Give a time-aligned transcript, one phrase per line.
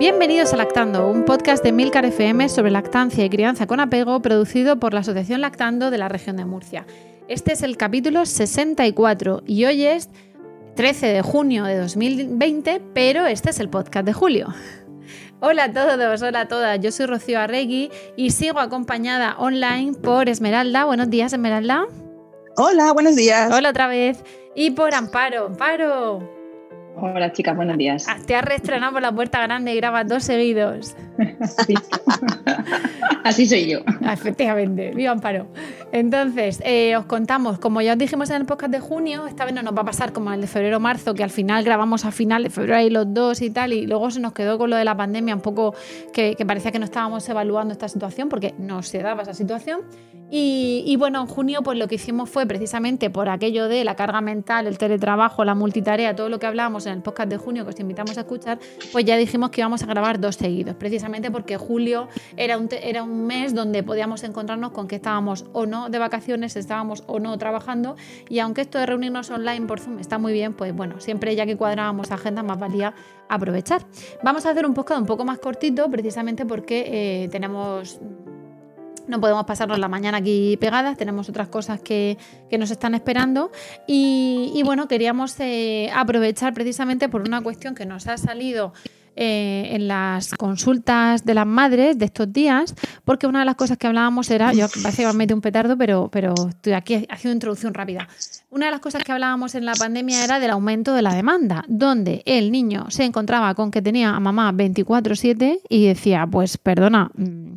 [0.00, 4.80] Bienvenidos a Lactando, un podcast de Milcar FM sobre lactancia y crianza con apego producido
[4.80, 6.86] por la Asociación Lactando de la región de Murcia.
[7.28, 10.08] Este es el capítulo 64 y hoy es
[10.76, 14.46] 13 de junio de 2020, pero este es el podcast de julio.
[15.40, 20.30] Hola a todos, hola a todas, yo soy Rocío Arregui y sigo acompañada online por
[20.30, 20.86] Esmeralda.
[20.86, 21.84] Buenos días, Esmeralda.
[22.56, 23.52] Hola, buenos días.
[23.52, 24.24] Hola otra vez.
[24.54, 25.48] Y por Amparo.
[25.48, 26.39] Amparo.
[26.96, 28.06] Hola chicas, buenos días.
[28.08, 30.94] Ah, te has reestrenado por la puerta grande y grabas dos seguidos.
[33.24, 33.80] Así soy yo.
[34.04, 35.46] Ah, efectivamente, viva Amparo.
[35.92, 39.54] Entonces, eh, os contamos, como ya os dijimos en el podcast de junio, esta vez
[39.54, 42.42] no nos va a pasar como el de febrero-marzo, que al final grabamos a final
[42.42, 44.84] de febrero ahí los dos y tal, y luego se nos quedó con lo de
[44.84, 45.74] la pandemia un poco
[46.12, 49.80] que, parecía que no estábamos evaluando esta situación porque no se daba esa situación.
[50.32, 54.20] Y, bueno, en junio pues lo que hicimos fue precisamente por aquello de la carga
[54.20, 57.70] mental, el teletrabajo, la multitarea, todo lo que hablábamos en el podcast de junio que
[57.70, 58.60] os invitamos a escuchar,
[58.92, 63.02] pues ya dijimos que íbamos a grabar dos seguidos, precisamente porque julio era un, era
[63.02, 67.36] un mes donde podíamos encontrarnos con que estábamos o no de vacaciones, estábamos o no
[67.36, 67.96] trabajando
[68.28, 71.44] y aunque esto de reunirnos online por Zoom está muy bien, pues bueno, siempre ya
[71.44, 72.94] que cuadrábamos agenda más valía
[73.28, 73.82] aprovechar.
[74.22, 78.00] Vamos a hacer un podcast un poco más cortito precisamente porque eh, tenemos
[79.10, 82.16] no podemos pasarnos la mañana aquí pegadas, tenemos otras cosas que,
[82.58, 83.50] nos están esperando.
[83.86, 88.72] Y, bueno, queríamos eh, aprovechar precisamente por una cuestión que nos ha salido
[89.16, 92.74] eh, en las consultas de las madres de estos días,
[93.04, 96.08] porque una de las cosas que hablábamos era, yo parece que me un petardo, pero,
[96.12, 98.08] pero estoy aquí haciendo introducción rápida.
[98.50, 101.64] Una de las cosas que hablábamos en la pandemia era del aumento de la demanda,
[101.68, 107.10] donde el niño se encontraba con que tenía a mamá 24/7 y decía, pues perdona,
[107.14, 107.54] mm,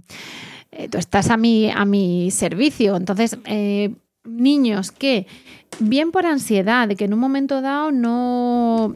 [0.76, 2.96] eh, tú estás a mi, a mi servicio.
[2.96, 5.28] Entonces, eh, niños que,
[5.80, 8.94] bien por ansiedad, de que en un momento dado no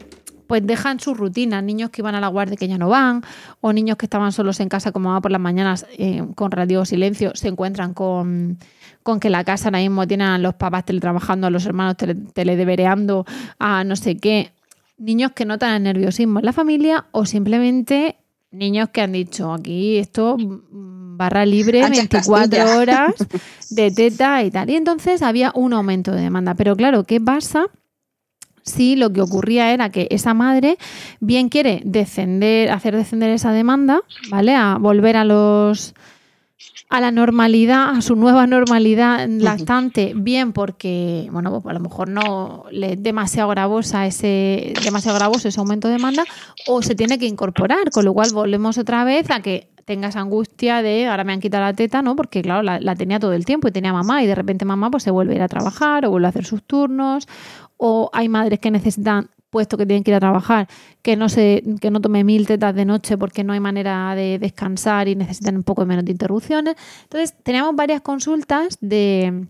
[0.48, 3.22] pues dejan su rutina, niños que iban a la guardia que ya no van,
[3.60, 6.86] o niños que estaban solos en casa como va por las mañanas eh, con radio
[6.86, 8.58] silencio, se encuentran con,
[9.02, 12.86] con que la casa ahora mismo tienen a los papás teletrabajando, a los hermanos tele,
[13.58, 14.52] a no sé qué.
[14.96, 18.16] Niños que notan el nerviosismo en la familia o simplemente
[18.50, 20.36] niños que han dicho aquí esto
[21.18, 23.14] barra libre, 24 horas
[23.70, 24.70] de teta y tal.
[24.70, 26.54] Y entonces había un aumento de demanda.
[26.54, 27.66] Pero claro, ¿qué pasa?
[28.68, 30.78] si lo que ocurría era que esa madre
[31.20, 34.54] bien quiere descender, hacer descender esa demanda, ¿vale?
[34.54, 35.94] A volver a los
[36.90, 42.08] a la normalidad, a su nueva normalidad lactante, bien porque, bueno, pues a lo mejor
[42.08, 46.24] no le es demasiado gravosa ese, demasiado gravoso ese aumento de demanda,
[46.66, 50.82] o se tiene que incorporar, con lo cual volvemos otra vez a que tengas angustia
[50.82, 52.14] de ahora me han quitado la teta, ¿no?
[52.14, 55.02] Porque claro, la, tenía todo el tiempo y tenía mamá y de repente mamá pues
[55.02, 57.26] se vuelve a ir a trabajar o vuelve a hacer sus turnos
[57.78, 60.68] o hay madres que necesitan puesto que tienen que ir a trabajar,
[61.02, 64.38] que no se, que no tome mil tetas de noche porque no hay manera de
[64.38, 66.76] descansar y necesitan un poco menos de interrupciones.
[67.04, 69.46] Entonces, teníamos varias consultas de,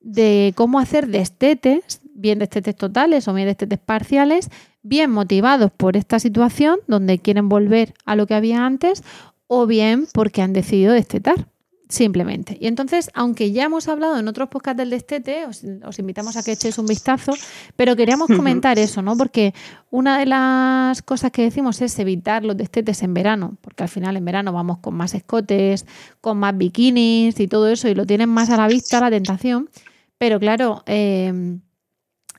[0.00, 4.50] de cómo hacer destetes, bien destetes totales o bien destetes parciales,
[4.82, 9.02] bien motivados por esta situación donde quieren volver a lo que había antes
[9.46, 11.48] o bien porque han decidido destetar,
[11.90, 12.56] simplemente.
[12.60, 16.52] Y entonces, aunque ya hemos hablado en otros podcasts del destete, os, invitamos a que
[16.52, 17.32] echéis un vistazo,
[17.76, 19.16] pero queríamos comentar eso, ¿no?
[19.16, 19.52] Porque
[19.90, 24.16] una de las cosas que decimos es evitar los destetes en verano, porque al final
[24.16, 25.84] en verano vamos con más escotes,
[26.20, 29.68] con más bikinis y todo eso, y lo tienen más a la vista la tentación.
[30.16, 31.58] Pero claro, eh,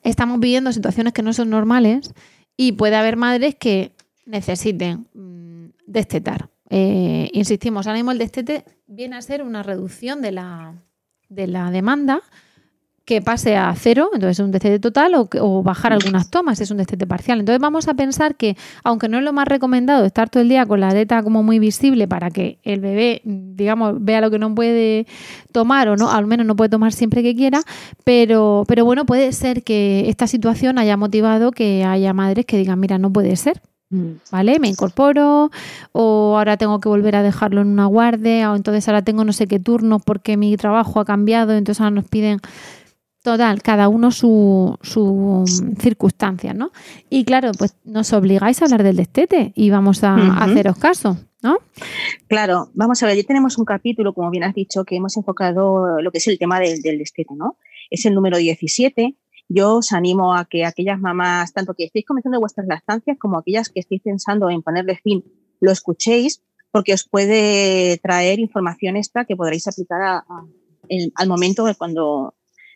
[0.04, 2.14] estamos viviendo situaciones que no son normales
[2.56, 3.92] y puede haber madres que
[4.26, 10.32] necesiten mm, destetar eh, insistimos, ahora mismo el destete viene a ser una reducción de
[10.32, 10.74] la,
[11.28, 12.22] de la demanda
[13.04, 16.78] que pase a cero, entonces es un destete total, o, bajar algunas tomas, es un
[16.78, 17.42] destete parcial.
[17.42, 20.66] Entonces vamos a pensar que, aunque no es lo más recomendado estar todo el día
[20.66, 24.56] con la teta como muy visible para que el bebé, digamos, vea lo que no
[24.56, 25.08] puede
[25.52, 27.60] tomar o no, al menos no puede tomar siempre que quiera,
[28.06, 32.80] pero, pero bueno, puede ser que esta situación haya motivado que haya madres que digan,
[32.80, 33.62] mira, no puede ser.
[34.32, 34.60] ¿Vale?
[34.60, 35.52] Me incorporo
[35.92, 39.34] o ahora tengo que volver a dejarlo en una guardia o entonces ahora tengo no
[39.34, 42.40] sé qué turno porque mi trabajo ha cambiado, entonces ahora nos piden
[43.24, 45.44] Total, cada uno su, su
[45.80, 46.72] circunstancia, ¿no?
[47.08, 51.60] Y claro, pues nos obligáis a hablar del destete y vamos a, haceros caso, ¿no?
[52.28, 56.02] Claro, vamos a ver, ya tenemos un capítulo, como bien has dicho, que hemos enfocado
[56.02, 57.58] lo que es el tema del, del destete, ¿no?
[57.92, 59.16] Es el número 17
[59.54, 63.70] yo os animo a que aquellas mamás, tanto que estéis comenzando vuestras lactancias como aquellas
[63.70, 65.24] que estéis pensando en ponerle fin,
[65.60, 70.24] lo escuchéis porque os puede traer información extra que podréis aplicar
[71.16, 72.34] al momento de cuando,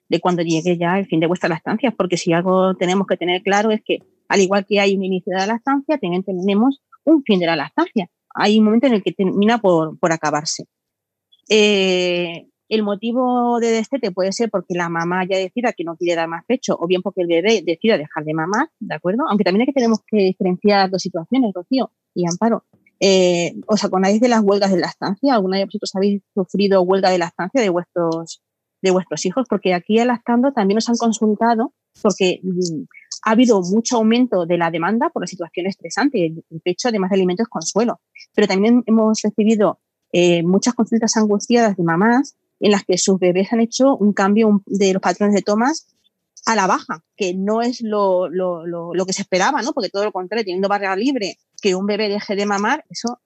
[0.10, 3.42] de cuando llegue ya el fin de vuestras lactancias, porque si algo tenemos que tener
[3.42, 7.24] claro es que al igual que hay un inicio de la lactancia, también tenemos un
[7.24, 8.10] fin de la lactancia.
[8.34, 10.66] Hay un momento en el que termina por, por acabarse.
[11.48, 16.16] Eh, el motivo de destete puede ser porque la mamá ya decida que no quiere
[16.16, 19.24] dar más pecho o bien porque el bebé decida dejar de mamar, ¿de acuerdo?
[19.30, 22.64] Aunque también hay que tenemos que diferenciar dos situaciones, Rocío y Amparo.
[23.00, 25.34] Eh, ¿Os acordáis de las huelgas de la estancia?
[25.34, 28.42] ¿Alguna de vosotros habéis sufrido huelga de la estancia de vuestros,
[28.82, 29.46] de vuestros hijos?
[29.50, 32.84] Porque aquí en Lactando también nos han consultado porque mm,
[33.26, 36.26] ha habido mucho aumento de la demanda por la situación estresante.
[36.26, 38.00] El, el pecho, además de alimentos, consuelo.
[38.34, 39.80] Pero también hemos recibido
[40.12, 44.62] eh, muchas consultas angustiadas de mamás en las que sus bebés han hecho un cambio
[44.66, 45.88] de los patrones de tomas
[46.46, 49.74] a la baja, que no es lo, lo, lo, que se esperaba, ¿no?
[49.74, 53.20] Porque todo lo contrario, teniendo barrera libre, que un bebé deje de mamar, eso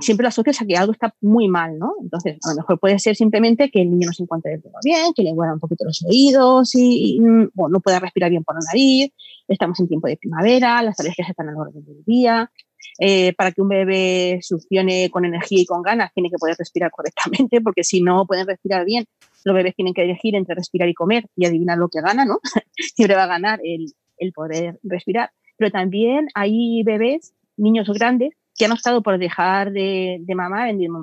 [0.00, 1.94] siempre lo asocias a que algo está muy mal, ¿no?
[2.00, 5.22] Entonces, a lo mejor puede ser simplemente que el niño no se encuentre bien, que
[5.22, 7.18] le huelan un poquito los oídos y,
[7.54, 9.12] bueno, no pueda respirar bien por la nariz,
[9.46, 12.50] estamos en tiempo de primavera, las alergias están al orden del día,
[12.98, 16.90] eh, para que un bebé succione con energía y con ganas, tiene que poder respirar
[16.90, 19.06] correctamente, porque si no pueden respirar bien,
[19.44, 22.38] los bebés tienen que elegir entre respirar y comer y adivinar lo que gana, ¿no?
[22.96, 25.30] Siempre va a ganar el, el poder respirar.
[25.56, 30.82] Pero también hay bebés, niños grandes, que han optado por dejar de, de mamar en,
[30.82, 31.00] en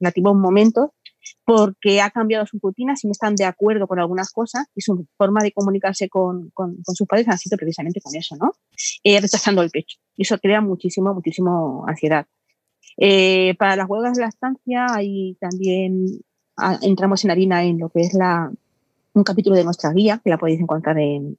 [0.00, 0.90] relativos momentos
[1.44, 5.06] porque ha cambiado su rutina, si no están de acuerdo con algunas cosas y su
[5.16, 8.52] forma de comunicarse con, con, sus padres ha sido precisamente con eso, ¿no?
[9.04, 9.98] Eh, rechazando el pecho.
[10.16, 12.26] Y eso crea muchísimo, muchísimo ansiedad.
[12.96, 16.06] Eh, para las huelgas de la estancia, ahí también
[16.56, 18.50] ah, entramos en harina en lo que es la,
[19.14, 21.36] un capítulo de nuestra guía, que la podéis encontrar en,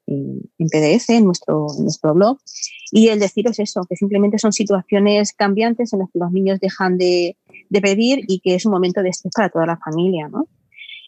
[0.58, 2.38] PDF, en nuestro, nuestro blog.
[2.92, 6.98] Y el deciros eso, que simplemente son situaciones cambiantes en las que los niños dejan
[6.98, 7.38] de,
[7.82, 10.48] pedir y que es un momento de estrés para toda la familia, ¿no?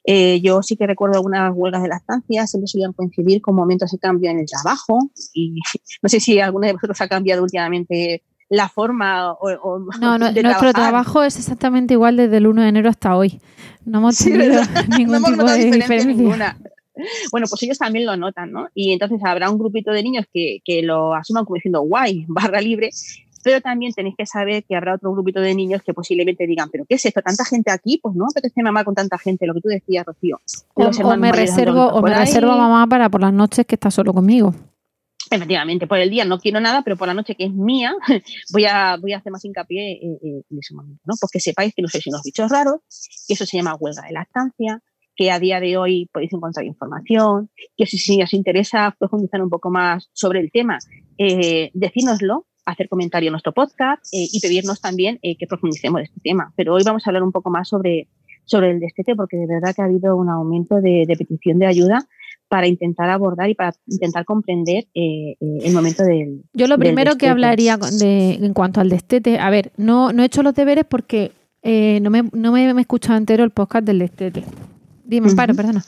[0.05, 3.89] Eh, yo sí que recuerdo algunas huelgas de la estancia, siempre solían coincidir con momentos
[3.91, 4.99] de cambio en el trabajo
[5.33, 5.59] y
[6.01, 8.21] no sé si alguno de vosotros ha cambiado últimamente
[8.53, 12.89] la forma o, no, no nuestro trabajo es exactamente igual desde el 1 de enero
[12.89, 13.41] hasta hoy.
[13.83, 14.61] No hemos tenido
[14.97, 16.57] ningún tipo de diferencia.
[17.31, 18.67] Bueno, pues ellos también lo notan, ¿no?
[18.75, 22.61] Y entonces habrá un grupito de niños que, que lo asuman como diciendo guay, barra
[22.61, 22.91] libre,
[23.43, 26.85] pero también tenéis que saber que habrá otro grupito de niños que posiblemente digan, pero
[26.87, 27.23] ¿qué es esto?
[27.23, 27.99] ¿Tanta gente aquí?
[28.01, 30.39] Pues no apetece mamá con tanta gente, lo que tú decías, Rocío.
[30.75, 34.13] O, me reservo, o me reservo a mamá para por las noches que está solo
[34.13, 34.53] conmigo.
[35.31, 37.95] Efectivamente, por el día no quiero nada, pero por la noche que es mía,
[38.53, 41.15] voy a, voy a hacer más hincapié en, ese momento, ¿no?
[41.19, 42.81] Porque sepáis que no sois unos bichos raros,
[43.27, 44.81] que eso se llama huelga de lactancia,
[45.15, 49.69] que a día de hoy podéis encontrar información, que si, os interesa profundizar un poco
[49.71, 50.77] más sobre el tema,
[51.17, 56.19] eh, decínoslo, hacer comentario en nuestro podcast eh, y pedirnos también eh, que profundicemos este
[56.23, 56.53] tema.
[56.55, 58.07] Pero hoy vamos a hablar un poco más sobre,
[58.45, 61.67] sobre el destete, porque de verdad que ha habido un aumento de, de petición de
[61.67, 62.07] ayuda
[62.53, 66.43] para intentar abordar y para intentar comprender eh, eh, el momento del.
[66.53, 70.27] Yo lo primero que hablaría de, en cuanto al destete, a ver, no, no he
[70.27, 71.31] hecho los deberes porque
[71.63, 74.43] eh, no, me, no me, he escuchado entero el podcast del destete.
[75.03, 75.83] Dime, paro, perdona.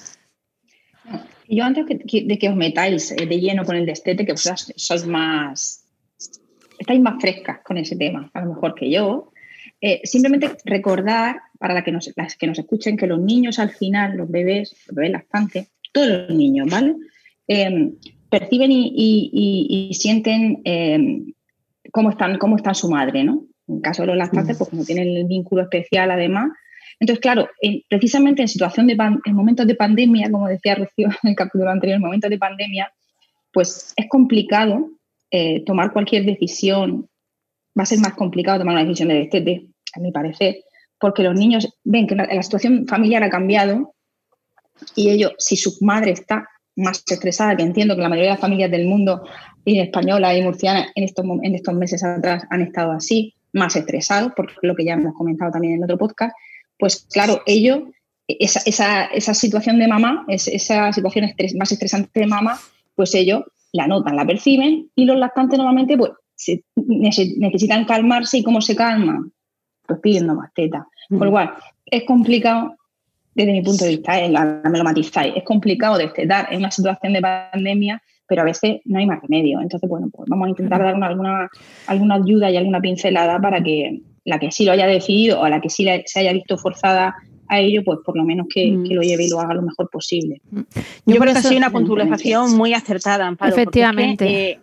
[1.47, 5.85] Yo antes de que os metáis de lleno con el destete, que vosotras sois más.
[6.79, 9.31] estáis más frescas con ese tema, a lo mejor que yo.
[10.03, 14.31] simplemente recordar para que nos, las que nos escuchen que los niños al final, los
[14.31, 16.93] bebés, los bebés lactantes, todos los niños, ¿vale?
[17.47, 17.95] Em,
[18.29, 21.33] perciben y, sienten em,
[21.91, 23.45] cómo, están, cómo está su madre, ¿no?
[23.67, 26.51] En caso de los lactantes, pues como tienen el vínculo especial además.
[26.99, 27.47] Entonces, claro,
[27.89, 31.95] precisamente en situación de en momentos de pandemia, como decía Rocío en el capítulo anterior,
[31.95, 32.91] en momentos de pandemia,
[33.53, 34.89] pues es complicado
[35.31, 37.07] eh, tomar cualquier decisión,
[37.77, 40.57] va a ser más complicado tomar una decisión de destete, a mi parecer,
[40.99, 43.94] porque los niños ven que la situación familiar ha cambiado
[44.95, 48.41] y ellos, si su madre está más estresada, que entiendo que la mayoría de las
[48.41, 49.23] familias del mundo,
[49.63, 54.33] y española y murciana, en estos, en estos meses atrás han estado así, más estresados,
[54.35, 56.35] por lo que ya hemos comentado también en otro podcast,
[56.77, 57.83] pues claro, ellos,
[58.27, 62.59] esa, esa, esa situación de mamá, esa situación más estresante de mamá,
[62.95, 66.11] pues ellos la notan, la perciben y los lactantes normalmente pues
[66.75, 69.31] necesitan calmarse y cómo se calman,
[69.87, 70.87] pues pidiendo más teta.
[71.09, 71.53] Por lo cual,
[71.85, 72.75] es complicado
[73.35, 77.13] desde mi punto de vista, eh, me lo matizáis, es complicado destetar en una situación
[77.13, 79.59] de pandemia, pero a veces no hay más remedio.
[79.61, 81.49] Entonces, bueno, pues vamos a intentar dar alguna,
[81.85, 85.61] alguna ayuda y alguna pincelada para que la que sí lo haya decidido o la
[85.61, 87.15] que sí se haya visto forzada
[87.47, 88.85] a ello, pues por lo menos que, mm.
[88.91, 90.41] lo lleve y lo haga lo mejor posible.
[90.49, 90.61] Mm.
[91.05, 93.51] Yo, creo que ha sido una puntualización muy acertada, Amparo.
[93.51, 94.51] Efectivamente.
[94.51, 94.59] Eh,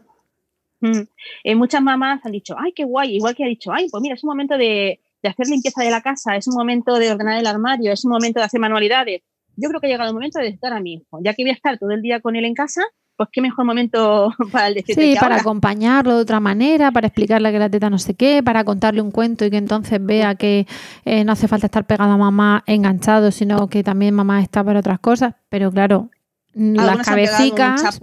[0.80, 1.00] mm,
[1.44, 4.14] eh, muchas mamás han dicho, ay, qué guay, igual que ha dicho, ay, pues mira,
[4.14, 7.38] es un momento de, de hacer limpieza de la casa, es un momento de ordenar
[7.38, 9.22] el armario, es un momento de hacer manualidades.
[9.56, 11.20] Yo creo que ha llegado el momento de estar a mi hijo.
[11.22, 12.82] Ya que voy a estar todo el día con él en casa,
[13.16, 17.58] pues qué mejor momento para el Sí, para acompañarlo de otra manera, para explicarle que
[17.58, 20.66] la teta no sé qué, para contarle un cuento y que entonces vea que
[21.04, 24.80] eh, no hace falta estar pegado a mamá enganchado, sino que también mamá está para
[24.80, 25.34] otras cosas.
[25.50, 26.08] Pero claro,
[26.54, 28.00] las cabecicas,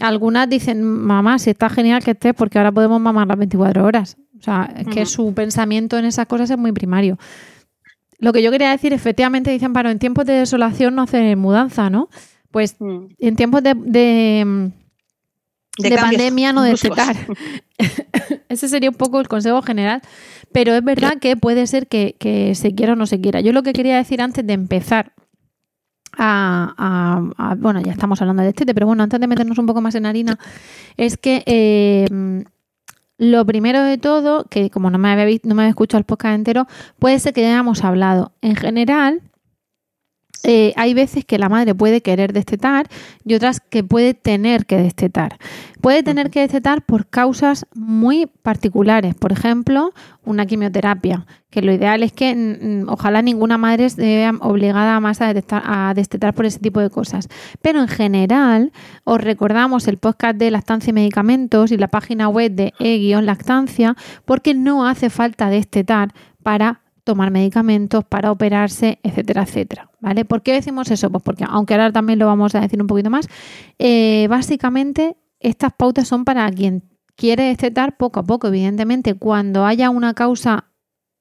[0.00, 4.16] algunas dicen, mamá, si está genial que estés, porque ahora podemos mamar las 24 horas.
[4.38, 7.18] O sea, es que su pensamiento en esas cosas es muy primario.
[8.18, 11.90] Lo que yo quería decir, efectivamente, dicen, para en tiempos de desolación no hace mudanza,
[11.90, 12.08] ¿no?
[12.50, 13.06] Pues mm.
[13.18, 14.72] en tiempos de, de,
[15.96, 17.16] pandemia no destetar.
[18.48, 20.00] Ese sería un poco el consejo general.
[20.52, 23.40] Pero es verdad que puede ser que, se quiera o no se quiera.
[23.40, 25.12] Yo lo que quería decir antes de empezar
[26.18, 29.94] a, bueno, ya estamos hablando de este, pero bueno, antes de meternos un poco más
[29.96, 30.38] en harina,
[30.96, 32.06] es que eh,
[33.18, 36.34] lo primero de todo, que como no me había, no me había escuchado el podcast
[36.34, 36.66] entero,
[36.98, 38.32] puede ser que ya hayamos hablado.
[38.42, 39.22] En general,
[40.44, 42.86] eh, hay veces que la madre puede querer destetar
[43.24, 45.38] y otras que puede tener que destetar.
[45.80, 49.92] Puede tener que destetar por causas muy particulares, por ejemplo,
[50.24, 55.94] una quimioterapia, que lo ideal es que ojalá ninguna madre esté obligada más a, a
[55.94, 57.28] destetar por ese tipo de cosas.
[57.62, 58.72] Pero en general,
[59.04, 64.54] os recordamos el podcast de lactancia y medicamentos y la página web de e-lactancia, porque
[64.54, 66.12] no hace falta destetar
[66.42, 69.88] para tomar medicamentos, para operarse, etcétera, etcétera.
[70.28, 71.10] ¿Por qué decimos eso?
[71.10, 73.28] Pues porque, aunque ahora también lo vamos a decir un poquito más,
[73.78, 76.84] eh, básicamente estas pautas son para quien
[77.16, 78.48] quiere destetar poco a poco.
[78.48, 80.66] Evidentemente, cuando haya una causa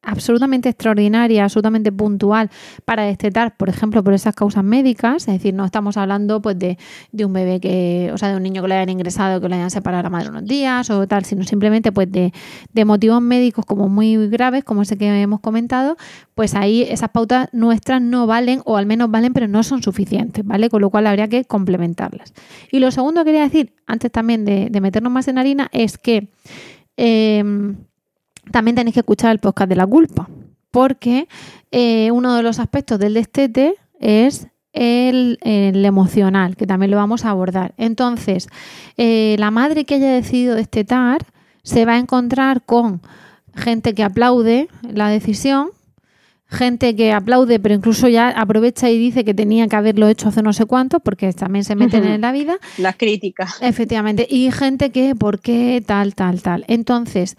[0.05, 2.50] absolutamente extraordinaria, absolutamente puntual
[2.85, 6.77] para destetar, por ejemplo, por esas causas médicas, es decir, no estamos hablando pues de,
[7.25, 9.71] un bebé que, o sea, de un niño que le hayan ingresado, que le hayan
[9.71, 12.31] separado a la madre unos días o tal, sino simplemente pues de,
[12.74, 15.97] de motivos médicos como muy graves, como ese que hemos comentado,
[16.35, 20.45] pues ahí esas pautas nuestras no valen, o al menos valen, pero no son suficientes,
[20.45, 20.69] ¿vale?
[20.69, 22.33] Con lo cual habría que complementarlas.
[22.71, 26.29] Y lo segundo que quería decir, antes también de, meternos más en harina, es que
[26.97, 27.43] eh,
[28.52, 30.30] también tenéis que escuchar el podcast de la culpa,
[30.72, 31.28] porque
[31.72, 37.30] eh, uno de los aspectos del destete es el, emocional, que también lo vamos a
[37.30, 37.74] abordar.
[37.78, 38.48] Entonces,
[38.98, 41.25] eh, la madre que haya decidido destetar
[41.64, 43.02] se va a encontrar con
[43.56, 45.70] gente que aplaude la decisión,
[46.48, 50.42] gente que aplaude, pero incluso ya aprovecha y dice que tenía que haberlo hecho hace
[50.42, 52.58] no sé cuánto, porque también se meten en la vida.
[52.78, 53.58] Las críticas.
[53.62, 54.28] Efectivamente.
[54.30, 55.82] Y gente que, ¿por qué?
[55.86, 56.66] Tal, tal, tal.
[56.68, 57.38] Entonces,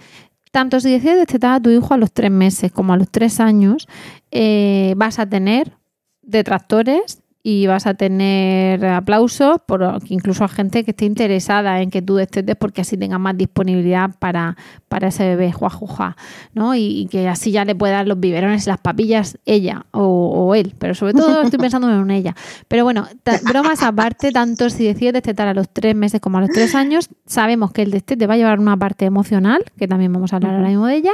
[0.50, 3.41] tanto si decides destetar a tu hijo a los tres meses como a los tres
[3.41, 3.88] años,
[4.31, 5.76] eh, vas a tener
[6.23, 12.03] detractores y vas a tener aplausos por incluso a gente que esté interesada en que
[12.03, 14.57] tú destetes porque así tenga más disponibilidad para,
[14.88, 16.17] para ese bebé juajuja,
[16.55, 16.75] ¿no?
[16.75, 20.97] Y, que así ya le pueda dar los biberones, las papillas ella o, él, pero
[20.97, 22.35] sobre todo estoy pensando en ella.
[22.67, 23.07] Pero bueno,
[23.45, 27.11] bromas aparte, tanto si decides destetar a los tres meses como a los tres años,
[27.26, 30.57] sabemos que el destete va a llevar una parte emocional, que también vamos a hablar
[30.57, 31.12] ahora mismo de ella,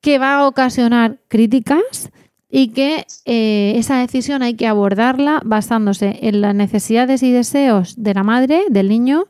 [0.00, 2.10] que va a ocasionar críticas,
[2.56, 8.14] y que eh, esa decisión hay que abordarla basándose en las necesidades y deseos de
[8.14, 9.24] la madre, del niño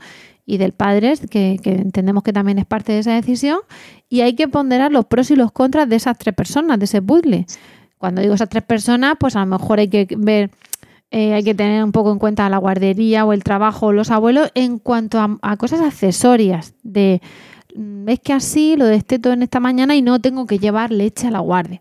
[0.44, 3.60] y del padre, que, entendemos que también es parte de esa decisión,
[4.10, 7.00] y hay que ponderar los pros y los contras de esas tres personas, de ese
[7.00, 7.46] puzzle.
[7.96, 10.50] Cuando digo esas tres personas, pues a lo mejor hay que ver,
[11.10, 14.10] eh, hay que tener un poco en cuenta la guardería o el trabajo o los
[14.10, 17.22] abuelos en cuanto a, a cosas accesorias de
[17.74, 21.28] mm, es que así lo desteto en esta mañana y no tengo que llevar leche
[21.28, 21.80] a la guardia.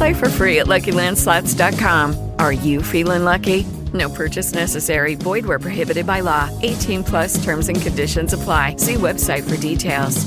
[0.00, 2.14] Play for free at LuckyLandSlots.com.
[2.38, 3.66] Are you feeling lucky?
[3.92, 5.14] No purchase necessary.
[5.14, 6.48] Void where prohibited by law.
[6.62, 8.76] 18 plus terms and conditions apply.
[8.78, 10.26] See website for details.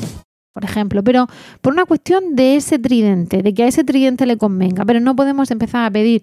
[0.54, 1.26] por ejemplo, pero
[1.62, 5.16] por una cuestión de ese tridente, de que a ese tridente le convenga, pero no
[5.16, 6.22] podemos empezar a pedir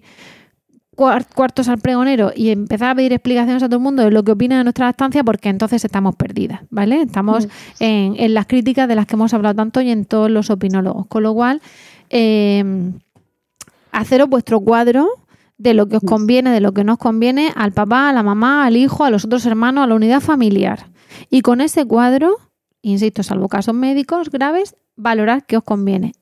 [0.95, 4.23] cuar- cuartos al pregonero y empezar a pedir explicaciones a todo el mundo de lo
[4.23, 7.01] que opina de nuestra estancia porque entonces estamos perdidas, ¿vale?
[7.01, 7.49] Estamos
[7.81, 11.07] en, en las críticas de las que hemos hablado tanto y en todos los opinólogos,
[11.07, 11.61] con lo cual
[12.09, 12.63] eh,
[13.91, 15.07] haceros vuestro cuadro
[15.57, 18.23] de lo que os conviene, de lo que no os conviene al papá, a la
[18.23, 20.89] mamá, al hijo, a los otros hermanos, a la unidad familiar.
[21.29, 22.37] Y con ese cuadro,
[22.81, 26.13] insisto, salvo casos médicos graves, valorar qué os conviene.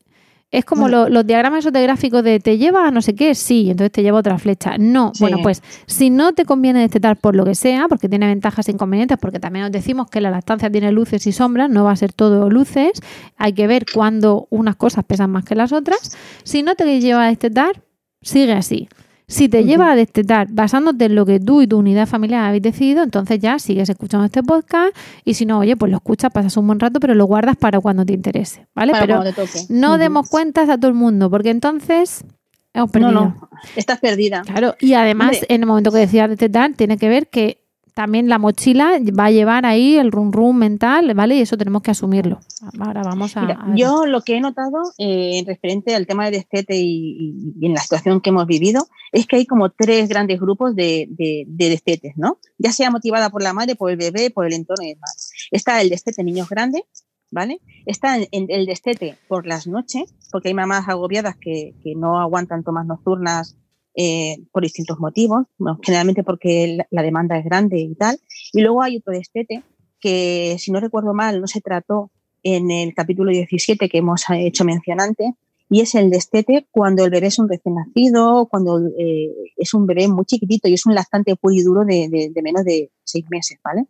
[0.51, 1.03] Es como Bueno.
[1.03, 3.91] lo- los diagramas esos de gráficos de te lleva a no sé qué, sí, entonces
[3.91, 4.77] te lleva otra flecha.
[4.79, 5.21] No, Sí.
[5.23, 8.71] bueno, pues si no te conviene destetar por lo que sea, porque tiene ventajas e
[8.71, 11.95] inconvenientes, porque también os decimos que la lactancia tiene luces y sombras, no va a
[11.95, 12.93] ser todo luces,
[13.37, 16.17] hay que ver cuándo unas cosas pesan más que las otras.
[16.43, 17.83] Si no te lleva a destetar,
[18.23, 18.89] sigue así.
[19.29, 22.63] Si te lleva a destetar basándote en lo que tú y tu unidad familiar habéis
[22.63, 26.57] decidido, entonces ya sigues escuchando este podcast y si no, oye, pues lo escuchas, pasas
[26.57, 28.91] un buen rato, pero lo guardas para cuando te interese, ¿vale?
[28.91, 29.65] Para pero cuando te toque.
[29.69, 29.97] no Ujú.
[29.99, 32.25] demos cuentas a todo el mundo, porque entonces
[32.73, 34.41] No, no, estás perdida.
[34.41, 35.45] Claro, y además, Hombre.
[35.49, 37.58] en el momento que decías destetar, tiene que ver que
[37.99, 41.35] también la mochila va a llevar ahí el rum rum mental, ¿vale?
[41.35, 42.39] Y eso tenemos que asumirlo.
[42.79, 43.41] Ahora vamos a.
[43.41, 43.75] Mira, a ver.
[43.75, 48.21] yo lo que he notado eh, referente al tema de destete y, en la situación
[48.21, 52.37] que hemos vivido es que hay como tres grandes grupos de, de, de destetes, ¿no?
[52.57, 55.31] Ya sea motivada por la madre, por el bebé, por el entorno y demás.
[55.51, 56.83] Está el destete niños grandes,
[57.31, 57.59] ¿vale?
[57.85, 62.17] Está en- en el destete por las noches, porque hay mamás agobiadas que, que no
[62.21, 63.57] aguantan tomas nocturnas
[64.01, 68.17] eh, por distintos motivos, bueno, generalmente porque la, demanda es grande y tal.
[68.53, 69.61] Y luego hay otro destete
[69.99, 72.09] que, si no recuerdo mal, no se trató
[72.43, 75.31] en el capítulo 17 que hemos hecho mención antes,
[75.69, 79.85] y es el destete cuando el bebé es un recién nacido, cuando eh, es un
[79.85, 83.59] bebé muy chiquitito y es un lactante puro y duro de menos de seis meses,
[83.61, 83.85] ¿vale?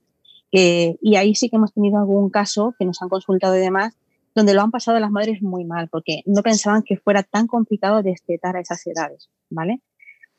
[0.52, 3.95] Eh, y ahí sí que hemos tenido algún caso que nos han consultado y demás,
[4.34, 8.02] donde lo han pasado las madres muy mal, porque no pensaban que fuera tan complicado
[8.02, 9.82] destetar a esas edades, ¿vale?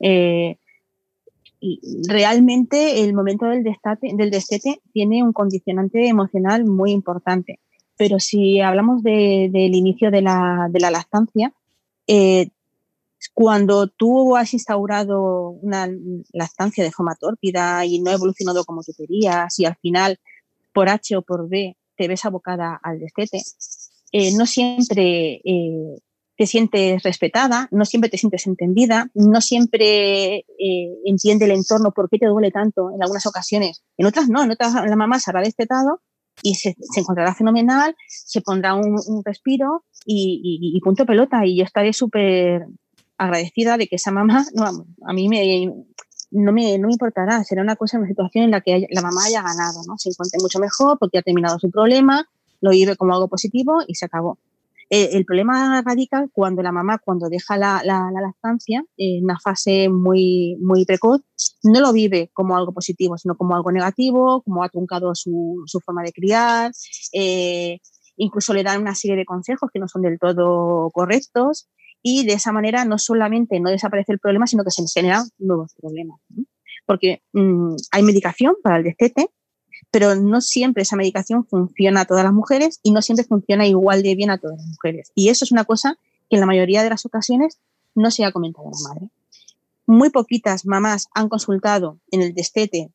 [0.01, 0.57] Eh,
[2.07, 7.59] realmente el momento del, destate, del destete tiene un condicionante emocional muy importante.
[7.97, 11.53] Pero si hablamos de- del inicio de la, de la lactancia,
[12.07, 12.49] eh,
[13.33, 15.87] cuando tú has instaurado una
[16.33, 20.19] lactancia de forma tórpida y no ha evolucionado como tú querías y al final
[20.73, 23.41] por H o por B te ves abocada al destete,
[24.11, 25.99] eh, no siempre eh,
[26.41, 32.09] te sientes respetada, no siempre te sientes entendida, no siempre eh, entiende el entorno por
[32.09, 33.83] qué te duele tanto en algunas ocasiones.
[33.95, 36.01] En otras no, en otras la mamá se habrá destetado
[36.41, 41.45] y se, encontrará fenomenal, se pondrá un, respiro y, punto pelota.
[41.45, 42.65] Y yo estaré súper
[43.19, 44.65] agradecida de que esa mamá, no,
[45.05, 45.71] a mí me,
[46.31, 49.25] no, me, no me importará, será una cosa, una situación en la que la mamá
[49.25, 49.95] haya ganado, ¿no?
[49.99, 52.27] se encuentre mucho mejor porque ha terminado su problema,
[52.61, 54.39] lo vive como algo positivo y se acabó.
[54.93, 59.39] Eh, el problema radica cuando la mamá, cuando deja la, la- la lactancia en una
[59.39, 61.21] fase muy, muy precoz,
[61.63, 65.79] no lo vive como algo positivo, sino como algo negativo, como ha truncado su, su
[65.79, 66.71] forma de criar,
[67.13, 67.79] eh,
[68.17, 71.69] incluso le dan una serie de consejos que no son del todo correctos
[72.03, 75.73] y de esa manera no solamente no desaparece el problema, sino que se generan nuevos
[75.79, 76.19] problemas.
[76.85, 79.29] Porque mm, hay medicación para el destete,
[79.91, 84.01] pero no siempre esa medicación funciona a todas las mujeres y no siempre funciona igual
[84.01, 85.11] de bien a todas las mujeres.
[85.15, 85.97] Y eso es una cosa
[86.29, 87.59] que en la mayoría de las ocasiones
[87.93, 89.09] no se ha comentado a la madre.
[89.85, 92.89] Muy poquitas mamás han consultado en el destete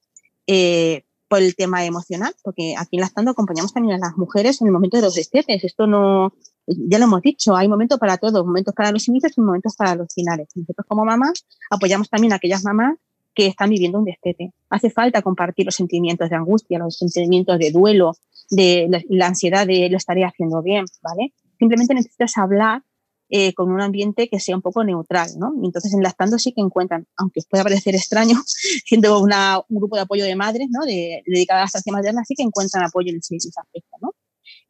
[0.46, 4.68] eh, por el tema emocional, porque aquí en Lactando acompañamos también a las mujeres en
[4.68, 5.64] el momento de los destetes.
[5.64, 6.32] Esto no,
[6.66, 9.96] ya lo hemos dicho, hay momentos para todos, momentos para los inicios y momentos para
[9.96, 10.48] los finales.
[10.54, 12.96] Nosotros como mamás apoyamos también a aquellas mamás
[13.36, 14.52] que están viviendo un destete.
[14.70, 18.14] Hace falta compartir los sentimientos de angustia, los sentimientos de duelo,
[18.50, 21.34] de la, la ansiedad de lo estaré haciendo bien, ¿vale?
[21.58, 22.82] Simplemente necesitas hablar
[23.28, 25.52] eh, con un ambiente que sea un poco neutral, ¿no?
[25.62, 28.36] Entonces en Lactando sí que encuentran, aunque os pueda parecer extraño,
[28.86, 30.86] siendo una, un grupo de apoyo de madres, ¿no?
[30.86, 34.14] De, dedicada a la estancia materna, sí que encuentran apoyo en ese, ese aspecto, ¿no?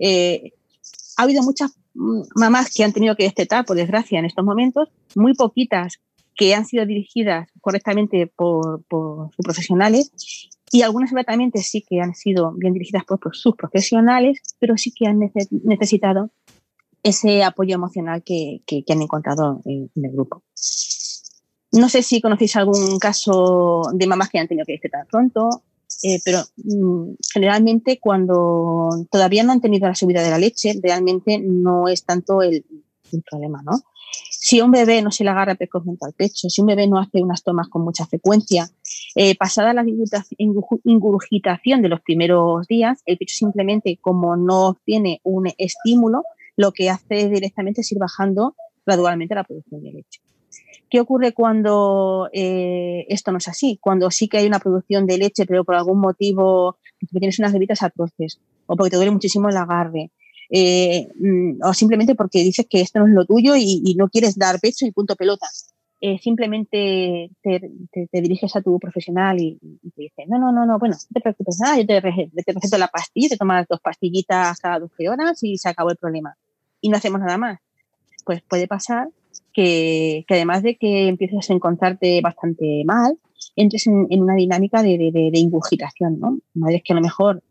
[0.00, 0.54] Eh,
[1.18, 4.88] ha habido muchas mm, mamás que han tenido que destetar, por desgracia, en estos momentos,
[5.14, 6.00] muy poquitas
[6.36, 10.10] que han sido dirigidas correctamente por, por sus profesionales
[10.70, 15.06] y algunas seguramente sí que han sido bien dirigidas por, sus profesionales, pero sí que
[15.06, 16.30] han nece- necesitado
[17.02, 20.42] ese apoyo emocional que, han encontrado en, el grupo.
[21.72, 25.62] No sé si conocéis algún caso de mamás que han tenido que destetar pronto,
[26.02, 31.38] eh, pero mm, generalmente cuando todavía no han tenido la subida de la leche, realmente
[31.38, 32.64] no es tanto el,
[33.30, 33.80] problema, ¿no?
[34.48, 37.20] Si un bebé no se le agarra precozmente al pecho, si un bebé no hace
[37.20, 38.68] unas tomas con mucha frecuencia,
[39.16, 39.84] eh, pasada la
[40.84, 46.22] ingurgitación de los primeros días, el pecho simplemente como no obtiene un estímulo,
[46.54, 48.54] lo que hace directamente es ir bajando
[48.86, 50.20] gradualmente la producción de leche.
[50.88, 53.80] ¿Qué ocurre cuando eh, esto no es así?
[53.82, 56.78] Cuando sí que hay una producción de leche, pero por algún motivo
[57.10, 60.12] tienes unas gritas atroces o porque te duele muchísimo el agarre.
[60.50, 64.36] Eh, mm, o simplemente porque dices que esto no es lo tuyo y, no quieres
[64.36, 65.46] dar pecho y punto pelota.
[66.00, 67.60] Eh, simplemente te,
[68.12, 69.58] diriges a tu profesional y,
[69.94, 72.78] te dice, no, no, no, no, bueno, no te preocupes nada, yo te, te receto
[72.78, 76.36] la pastilla, te tomas dos pastillitas cada 12 horas y se acabó el problema.
[76.80, 77.58] Y no hacemos nada más.
[78.24, 79.08] Pues puede pasar
[79.52, 83.18] que, además de que empieces a encontrarte bastante mal,
[83.56, 86.38] entres en, una dinámica de, de, de, ingurgitación, ¿no?
[86.54, 87.42] Madres que a lo mejor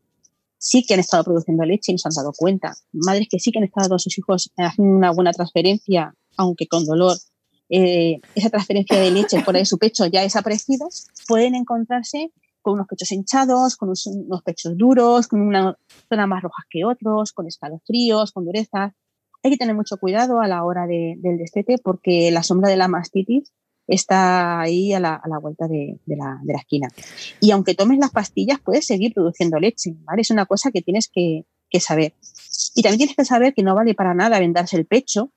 [0.65, 2.73] sí que han estado produciendo leche y no se han dado cuenta.
[2.91, 7.15] Madres que sí que han estado sus hijos haciendo una buena transferencia, aunque con dolor.
[7.69, 10.88] Eh, esa transferencia de leche fuera de su pecho ya desaparecido,
[11.28, 12.32] pueden encontrarse
[12.63, 15.78] con unos pechos hinchados, con unos, pechos duros, con una
[16.10, 18.93] zona más roja que otros, con escalofríos, con durezas.
[19.43, 22.88] Hay que tener mucho cuidado a la hora del destete porque la sombra de la
[22.88, 23.54] mastitis
[23.88, 26.88] está ahí a la, vuelta de, la, esquina.
[27.39, 30.21] Y aunque tomes las pastillas, puedes seguir produciendo leche, ¿vale?
[30.21, 32.13] Es una cosa que tienes que, que saber.
[32.74, 35.32] Y también tienes que saber que no vale para nada vendarse el pecho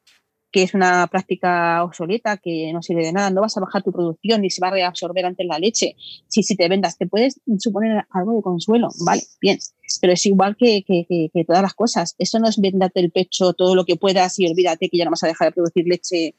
[0.50, 3.92] que es una práctica obsoleta que no sirve de nada, no vas a bajar tu
[3.92, 5.96] producción ni se va a reabsorber antes la leche.
[6.26, 9.58] Si, si te vendas, te puedes suponer algo de consuelo, vale, bien,
[10.00, 12.14] pero es igual que, que, todas las cosas.
[12.18, 15.11] Eso no es vendarte el pecho todo lo que puedas y olvídate que ya no
[15.11, 16.34] vas a dejar de producir leche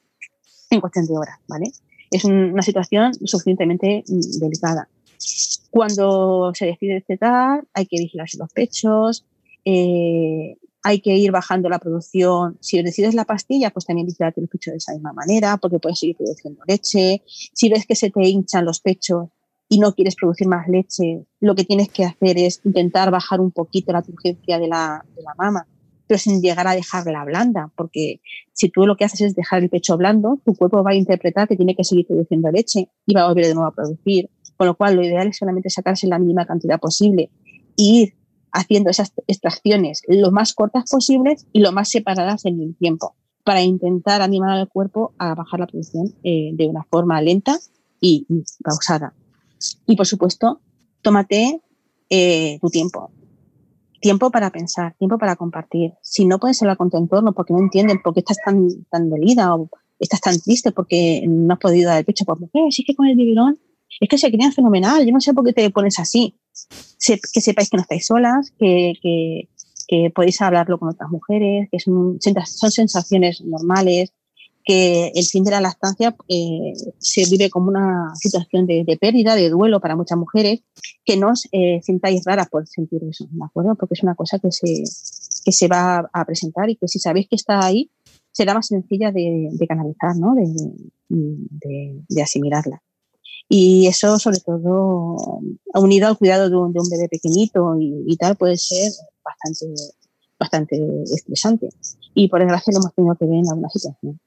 [0.71, 1.71] en cuestión de horas, ¿vale?
[2.11, 4.89] Es una situación suficientemente mm, delicada.
[5.69, 9.25] Cuando se decide destetar, hay que vigilarse los pechos,
[9.65, 12.57] eh, hay que ir bajando la producción.
[12.61, 15.99] Si decides la pastilla, pues también vigilarte los pechos de esa misma manera, porque puedes
[15.99, 17.21] seguir produciendo leche.
[17.25, 19.29] Si ves que se te hinchan los pechos
[19.67, 23.51] y no quieres producir más leche, lo que tienes que hacer es intentar bajar un
[23.51, 25.67] poquito la turgencia de la, de la mama,
[26.09, 28.19] pero sin llegar a dejarla blanda, porque
[28.51, 31.47] si tú lo que haces es dejar el pecho blando, tu cuerpo va a interpretar
[31.47, 34.27] que tiene que seguir produciendo leche y va a volver de nuevo a producir.
[34.57, 37.29] Con lo cual, lo ideal es solamente sacarse la mínima cantidad posible
[37.75, 38.15] y ir
[38.51, 43.61] haciendo esas extracciones lo más cortas posibles y lo más separadas en el tiempo para
[43.61, 47.59] intentar animar al cuerpo a bajar la producción eh, de una forma lenta
[48.01, 48.25] y,
[48.63, 49.13] pausada.
[49.85, 50.59] Y por supuesto,
[51.03, 51.61] tómate
[52.09, 53.11] eh, tu tiempo.
[53.99, 55.93] Tiempo para pensar, tiempo para compartir.
[56.01, 59.09] Si no puedes hablar con tu entorno porque no entienden por qué estás tan, tan
[59.09, 62.83] dolida o estás tan triste porque no has podido dar el pecho, porque eh, sí
[62.83, 63.59] que con el biberón
[63.99, 66.35] es que se crían fenomenal, yo no sé por qué te pones así
[66.99, 69.47] que sepáis que no estáis solas, que,
[70.13, 74.13] podéis hablarlo con otras mujeres, que son, sensaciones normales,
[74.69, 79.49] que el fin de la lactancia eh, se vive como una situación de, pérdida, de
[79.49, 80.59] duelo para muchas mujeres,
[81.03, 83.73] que no os eh, sintáis raras por sentir eso, ¿de acuerdo?
[83.73, 84.83] Porque es una cosa que se,
[85.43, 87.89] que se va a presentar y que si sabéis que está ahí,
[88.31, 90.35] será más sencilla de, canalizar, ¿no?
[90.35, 92.79] de asimilarla.
[93.51, 95.41] Y eso, sobre todo,
[95.73, 98.91] unido al cuidado de un, bebé pequeñito y, tal, puede ser
[99.23, 99.65] bastante,
[100.39, 101.69] bastante estresante.
[102.13, 104.19] Y por desgracia lo hemos tenido que ver en alguna situación.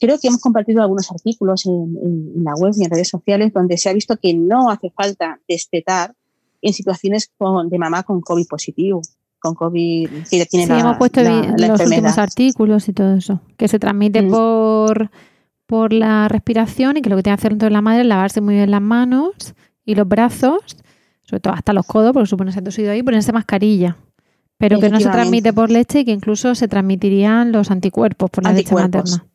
[0.00, 3.88] Creo que hemos compartido algunos artículos en, la web y en redes sociales donde se
[3.88, 6.14] ha visto que no hace falta destetar
[6.62, 7.30] en situaciones
[7.70, 9.00] de mamá con COVID positivo
[9.40, 13.68] con COVID que ya tiene sí, hemos puesto los últimos artículos y todo eso, que
[13.68, 14.30] se transmite mm.
[14.32, 15.10] por
[15.68, 18.06] por la respiración y que lo que tiene que hacer dentro de la madre es
[18.06, 20.62] lavarse muy bien las manos y los brazos,
[21.22, 23.98] sobre todo hasta los codos, porque supone que se ha ahí, ponerse mascarilla.
[24.56, 28.44] Pero que no se transmite por leche y que incluso se transmitirían los anticuerpos por
[28.44, 29.26] la leche materna.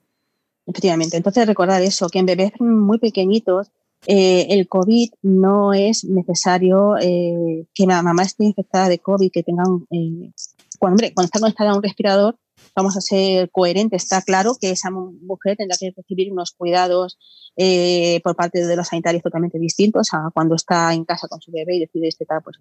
[0.65, 1.17] Efectivamente.
[1.17, 3.71] Entonces, recordar eso, que en bebés muy pequeñitos
[4.06, 9.43] eh, el COVID no es necesario eh, que la mamá esté infectada de COVID, que
[9.43, 10.32] tengan, eh,
[10.80, 12.38] cuando, hombre, cuando está conectada a un respirador,
[12.76, 14.04] vamos a ser coherentes.
[14.04, 17.17] Está claro que esa mujer tendrá que recibir unos cuidados
[17.56, 21.52] eh, por parte de los sanitarios totalmente distintos a cuando está en casa con su
[21.52, 22.58] bebé y decide destetar pues,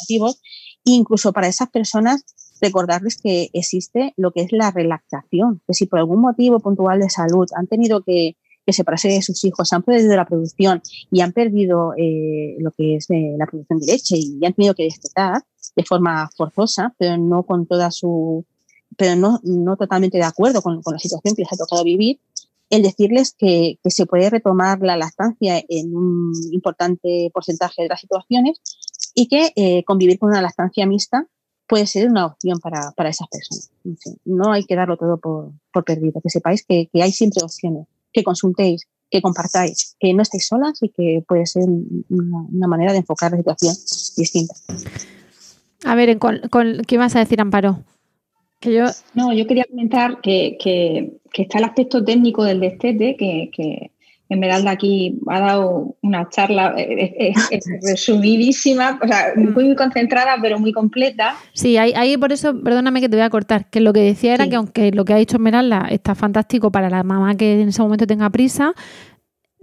[0.00, 0.40] motivos.
[0.84, 2.24] incluso para esas personas,
[2.64, 7.10] recordarles que existe lo que es la relaxación, que si por algún motivo puntual de
[7.10, 11.92] salud han tenido que, separarse de sus hijos, han perdido la producción y han perdido
[11.98, 15.42] eh, lo que es eh, la producción de leche y han tenido que destetar
[15.76, 18.46] de forma forzosa, pero no con toda su
[18.96, 22.20] pero no, no totalmente de acuerdo con, con la situación que les ha tocado vivir,
[22.70, 28.00] el decirles que, que, se puede retomar la lactancia en un importante porcentaje de las
[28.00, 28.60] situaciones
[29.14, 31.26] y que eh, convivir con una lactancia mixta
[31.66, 33.70] puede ser una opción para, para esas personas.
[33.84, 37.12] En fin, no hay que darlo todo por, por perdido, que sepáis que, que, hay
[37.12, 42.42] siempre opciones, que consultéis, que compartáis, que no estéis solas y que puede ser una,
[42.52, 43.74] una manera de enfocar la situación
[44.16, 44.54] distinta.
[45.84, 47.78] A ver, con, con, ¿qué vas a decir, Amparo?
[48.60, 48.84] Que yo...
[49.14, 53.90] No, yo quería comentar que, que, que está el aspecto técnico del destete, que, que
[54.28, 60.36] Esmeralda aquí ha dado una charla eh, eh, es, es resumidísima, o sea, muy concentrada,
[60.40, 61.36] pero muy completa.
[61.52, 64.34] Sí, ahí, ahí, por eso, perdóname que te voy a cortar, que lo que decía
[64.34, 64.50] era sí.
[64.50, 67.82] que aunque lo que ha dicho Esmeralda está fantástico para la mamá que en ese
[67.82, 68.74] momento tenga prisa,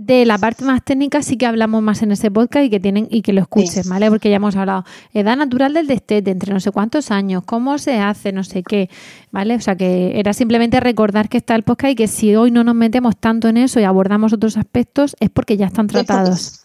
[0.05, 3.07] de la parte más técnica sí que hablamos más en ese podcast y que tienen
[3.11, 3.89] y que lo escuches, sí.
[3.89, 4.09] ¿vale?
[4.09, 4.83] Porque ya hemos hablado
[5.13, 8.89] edad natural del destete, entre no sé cuántos años, cómo se hace, no sé qué,
[9.31, 9.55] ¿vale?
[9.55, 12.63] O sea que era simplemente recordar que está el podcast y que si hoy no
[12.63, 16.61] nos metemos tanto en eso y abordamos otros aspectos es porque ya están tratados.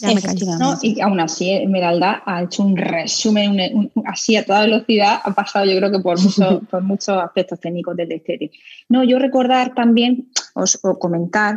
[0.00, 0.46] Ya me callo.
[0.58, 0.78] ¿no?
[0.82, 5.32] Y aún así, Esmeralda ha hecho un resumen un, un, así a toda velocidad, ha
[5.32, 8.50] pasado yo creo que por, mucho, por muchos aspectos técnicos del destete.
[8.90, 11.56] No, yo recordar también, os, o comentar,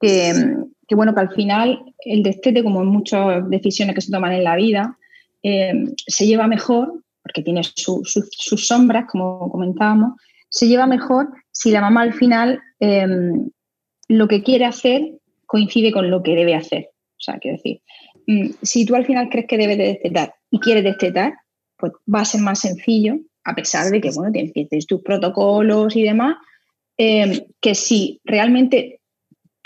[0.00, 4.44] que, bueno, que al final el destete, como en muchas decisiones que se toman en
[4.44, 4.96] la vida,
[5.42, 5.72] eh,
[6.06, 10.14] se lleva mejor, porque tiene su, su, sus sombras, como comentábamos,
[10.48, 13.06] se lleva mejor si la mamá al final eh,
[14.08, 15.12] lo que quiere hacer
[15.46, 16.90] coincide con lo que debe hacer.
[16.92, 17.80] O sea, quiero decir,
[18.26, 21.34] mm, si tú al final crees que debes de destetar y quieres destetar,
[21.76, 25.94] pues va a ser más sencillo, a pesar de que, bueno, tienes, tienes tus protocolos
[25.96, 26.36] y demás,
[26.96, 29.00] eh, que si realmente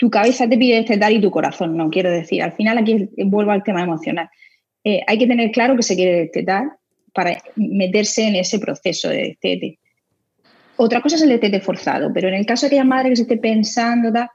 [0.03, 2.43] tu cabeza te pide destetar y tu corazón no, quiero decir.
[2.43, 4.29] Al final aquí vuelvo al tema emocional.
[4.83, 6.73] Eh, hay que tener claro que se quiere destetar
[7.13, 9.79] para meterse en ese proceso de destete.
[10.75, 13.21] Otra cosa es el destete forzado, pero en el caso de aquella madre que se
[13.21, 14.29] esté pensando, da,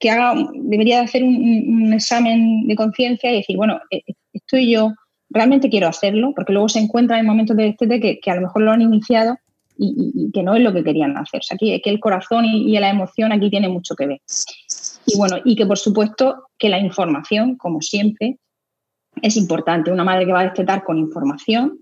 [0.00, 4.94] que haga, debería hacer un, examen de conciencia y decir, bueno, eh, estoy yo,
[5.30, 8.62] realmente quiero hacerlo, porque luego se encuentran en momentos de destete que, a lo mejor
[8.62, 9.38] lo han iniciado
[9.76, 11.38] y, que no es lo que querían hacer.
[11.38, 14.20] O sea, aquí, que el corazón y, y la emoción aquí tiene mucho que ver.
[15.08, 18.38] Y bueno, y que por supuesto que la información, como siempre,
[19.22, 19.90] es importante.
[19.90, 21.78] Una madre que va a destetar con información,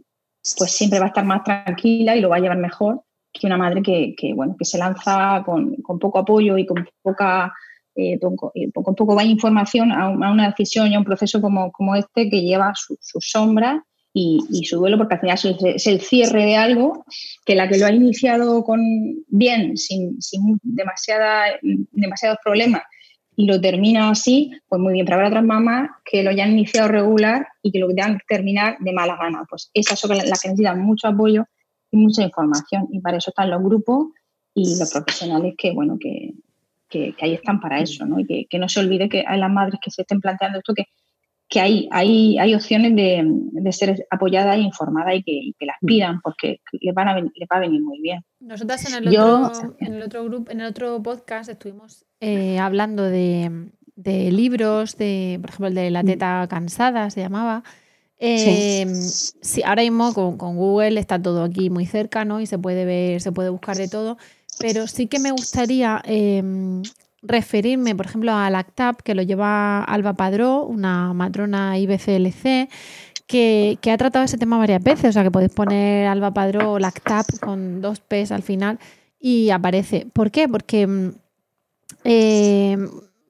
[0.56, 3.58] pues siempre va a estar más tranquila y lo va a llevar mejor que una
[3.58, 7.52] madre que, bueno, que se lanza con, con, poco apoyo y con poca
[7.94, 11.94] eh, poco, con poco más información a, una decisión y a un proceso como, como
[11.94, 13.82] este que lleva su sombras
[14.18, 15.38] y, y, su duelo, porque al final
[15.74, 17.04] es, el cierre de algo
[17.44, 18.80] que la que lo ha iniciado con
[19.28, 22.82] bien, sin, sin demasiada, demasiados problemas,
[23.36, 25.04] y lo termina así, pues muy bien.
[25.04, 27.94] Pero habrá otras mamás que lo hayan iniciado regular y que lo que
[28.26, 29.44] terminar de mala gana.
[29.48, 31.44] Pues esas son las que necesitan mucho apoyo
[31.90, 32.88] y mucha información.
[32.90, 34.08] Y para eso están los grupos
[34.54, 36.32] y los profesionales que, bueno, que,
[36.88, 38.18] que, que ahí están para eso, ¿no?
[38.18, 40.72] Y que, que, no se olvide que hay las madres que se estén planteando esto,
[40.74, 40.86] que,
[41.48, 45.66] que hay, hay, hay opciones de, de ser apoyadas e informadas y que, y que
[45.66, 48.24] las pidan porque les, van a, les va a venir muy bien.
[48.40, 52.58] Nosotras en el, Yo, otro, en el otro grupo, en el otro podcast estuvimos eh,
[52.58, 57.62] hablando de, de, libros, de, por ejemplo, el de La teta cansada se llamaba.
[58.18, 59.38] Eh, sí.
[59.42, 59.62] sí.
[59.62, 62.40] ahora mismo con, con, Google está todo aquí muy cerca, ¿no?
[62.40, 64.16] Y se puede ver, se puede buscar de todo.
[64.58, 66.42] Pero sí que me gustaría eh,
[67.26, 72.68] referirme, por ejemplo, a LACTAP, que lo lleva Alba Padró, una matrona IBCLC,
[73.26, 75.10] que, que, ha tratado ese tema varias veces.
[75.10, 78.78] O sea, que podéis poner Alba Padró LACTAP con dos P's al final
[79.18, 80.06] y aparece.
[80.12, 80.48] ¿Por qué?
[80.48, 81.10] Porque mm,
[82.04, 82.78] eh,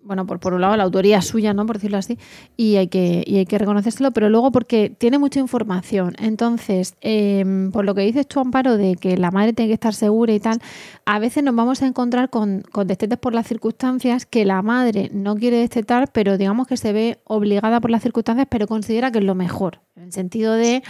[0.07, 1.67] bueno, por, por un lado la autoría suya, ¿no?
[1.67, 2.19] Por decirlo así,
[2.57, 6.15] y hay que, y hay que reconocérselo, pero luego porque tiene mucha información.
[6.19, 9.95] Entonces, eh, por lo que dices tú, Amparo, de que la madre tiene que estar
[9.95, 10.61] segura y tal,
[11.05, 15.11] a veces nos vamos a encontrar con, con destetes por las circunstancias que la madre
[15.13, 19.19] no quiere destetar, pero digamos que se ve obligada por las circunstancias, pero considera que
[19.19, 19.81] es lo mejor.
[19.97, 20.83] En el sentido de,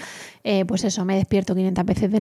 [0.45, 2.19] eh, pues eso, me despierto 500 veces de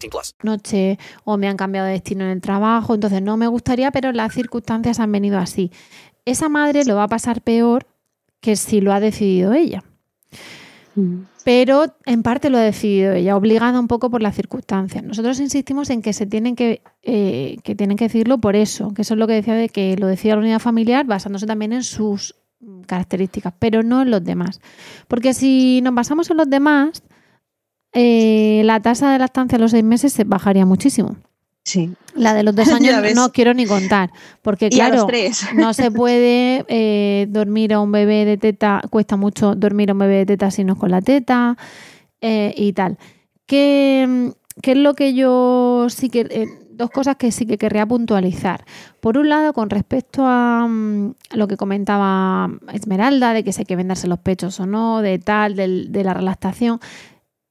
[0.00, 0.34] 18 plus.
[0.42, 4.12] noche o me han cambiado de destino en el trabajo, entonces no me gustaría, pero
[4.12, 5.70] las circunstancias han venido así.
[6.24, 7.86] Esa madre lo va a pasar peor
[8.40, 9.82] que si lo ha decidido ella.
[11.44, 15.02] Pero en parte lo ha decidido ella, obligada un poco por las circunstancias.
[15.02, 19.02] Nosotros insistimos en que se tienen que, eh, que tienen que decirlo por eso, que
[19.02, 21.82] eso es lo que decía de que lo decía la unidad familiar basándose también en
[21.82, 24.60] sus mm, características, pero no en los demás.
[25.08, 27.02] Porque si nos basamos en los demás,
[27.94, 31.16] eh, la tasa de lactancia a los seis meses se bajaría muchísimo.
[31.64, 31.92] Sí.
[32.14, 34.10] La de los dos años no quiero ni contar,
[34.42, 35.06] porque claro,
[35.54, 40.00] no se puede eh, dormir a un bebé de teta, cuesta mucho dormir a un
[40.00, 41.56] bebé de teta si no es con la teta
[42.20, 42.98] eh, y tal.
[43.46, 46.20] ¿Qué, qué es lo que yo sí que...
[46.30, 48.64] eh, dos cosas que sí que querría puntualizar.
[49.00, 53.64] Por un lado, con respecto a, mm, lo que comentaba Esmeralda, de que si hay
[53.64, 56.80] que vendarse los pechos o no, de tal, del- de la relactación,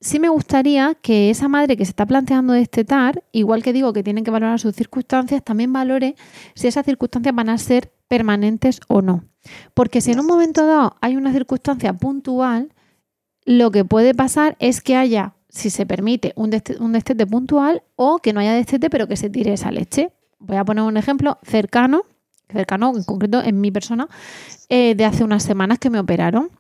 [0.04, 4.04] sí me gustaría que esa madre que se está planteando destetar, igual que digo que
[4.04, 6.16] tienen que valorar sus circunstancias, también valore
[6.56, 9.24] si esas circunstancias van a ser permanentes o no.
[9.74, 12.74] Porque si en un momento dado hay una circunstancia puntual,
[13.46, 17.84] lo que puede pasar es que haya, si se permite, un, deste- un destete puntual
[17.96, 20.12] o que no haya destete pero que se tire esa leche.
[20.40, 22.04] Voy a poner un ejemplo cercano,
[22.50, 24.08] cercano en concreto en mi persona,
[24.70, 26.52] eh, de hace unas semanas que me operaron.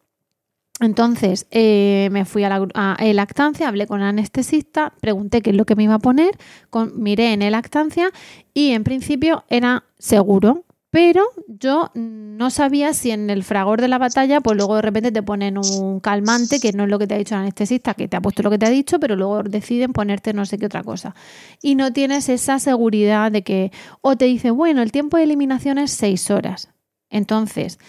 [0.79, 5.41] Entonces eh, me fui a la gru- a e lactancia, hablé con el anestesista, pregunté
[5.41, 6.31] qué es lo que me iba a poner,
[6.69, 8.09] con, miré en e lactancia
[8.53, 13.97] y en principio era seguro, pero yo no sabía si en el fragor de la
[13.97, 17.15] batalla, pues luego de repente te ponen un calmante, que no es lo que te
[17.15, 19.41] ha dicho el anestesista, que te ha puesto lo que te ha dicho, pero luego
[19.43, 21.15] deciden ponerte no sé qué otra cosa.
[21.61, 25.77] Y no tienes esa seguridad de que, o te dice, bueno, el tiempo de eliminación
[25.79, 26.69] es seis horas.
[27.09, 27.79] Entonces,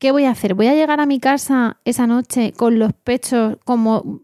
[0.00, 0.54] ¿qué voy a hacer?
[0.54, 4.22] ¿Voy a llegar a mi casa esa noche con los pechos como, como,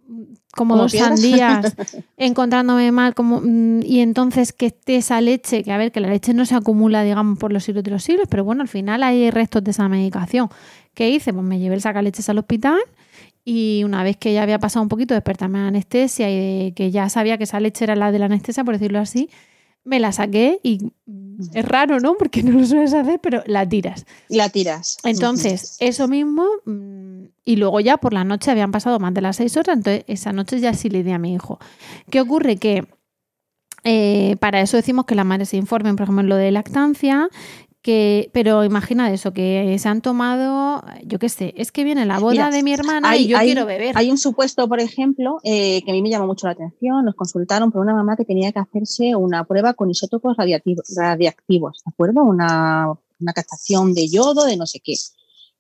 [0.57, 1.21] Como dos piedras.
[1.21, 1.77] sandías,
[2.17, 3.15] encontrándome mal?
[3.15, 6.47] Como, mm, y entonces que esté esa leche, que a ver, que la leche no
[6.47, 9.62] se acumula, digamos, por los siglos de los siglos, pero bueno, al final hay restos
[9.62, 10.49] de esa medicación.
[10.95, 11.33] ¿Qué hice?
[11.33, 12.79] Pues me llevé el sacaleches al hospital
[13.45, 16.73] y una vez que ya había pasado un poquito de despertarme de anestesia y de
[16.75, 19.29] que ya sabía que esa leche era la de la anestesia, por decirlo así,
[19.87, 20.92] me la saqué y
[21.55, 22.14] es raro, ¿no?
[22.14, 24.05] Porque no lo sueles hacer, pero la tiras.
[24.29, 24.99] La tiras.
[25.05, 29.37] Entonces, eso mismo, mm, y luego ya por la noche habían pasado más de las
[29.37, 31.59] seis horas, entonces esa noche ya sí le di a mi hijo.
[32.11, 32.57] ¿Qué ocurre?
[32.57, 32.87] Que
[33.85, 37.29] eh, para eso decimos que las madres se informen, por ejemplo, en lo de lactancia,
[37.87, 42.18] que, pero imagina eso, que se han tomado, yo qué sé, es que viene la
[42.18, 43.96] boda Mira, de mi hermana hay- y yo hay- quiero beber.
[43.96, 47.05] Hay un supuesto, por ejemplo, eh, que a mí me llamó mucho la atención.
[47.05, 51.90] Nos consultaron por una mamá que tenía que hacerse una prueba con isótopos radiactivos, ¿de
[51.92, 52.22] acuerdo?
[52.25, 52.88] Una,
[53.20, 54.94] una captación de yodo, de no sé qué.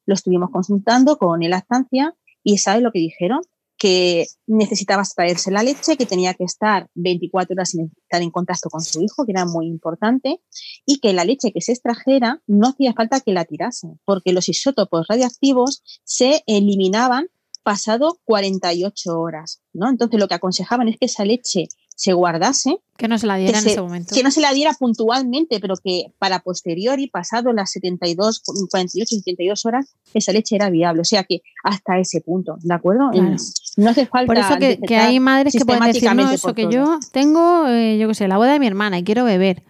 [0.04, 3.40] Lo estuvimos consultando con el lactancia y ¿sabe lo que dijeron?
[3.78, 8.70] Que necesitaba extraerse la leche, que tenía que estar 24 horas sin estar en contacto
[8.70, 10.40] con su hijo, que era muy importante,
[10.86, 14.48] y que la leche que se extrajera no hacía falta que la tirase, porque los
[14.48, 17.28] isótopos radiactivos se eliminaban
[17.66, 19.90] pasado 48 horas, ¿no?
[19.90, 21.66] Entonces lo que aconsejaban es que esa leche
[21.98, 24.14] se guardase, Que no se la que, diera en se- ese momento.
[24.14, 29.64] que no se la diera puntualmente, pero que para posteriori, pasado las 72, 48, 72
[29.66, 31.00] horas, esa leche era viable.
[31.00, 33.10] O sea que hasta ese punto, ¿de acuerdo?
[33.12, 33.36] Claro.
[33.78, 34.26] No hace falta.
[34.26, 36.70] Por eso que, hay madres que pueden decir, no, eso que todo".
[36.72, 39.62] yo tengo, eh, yo qué sé, la boda de mi hermana y quiero beber.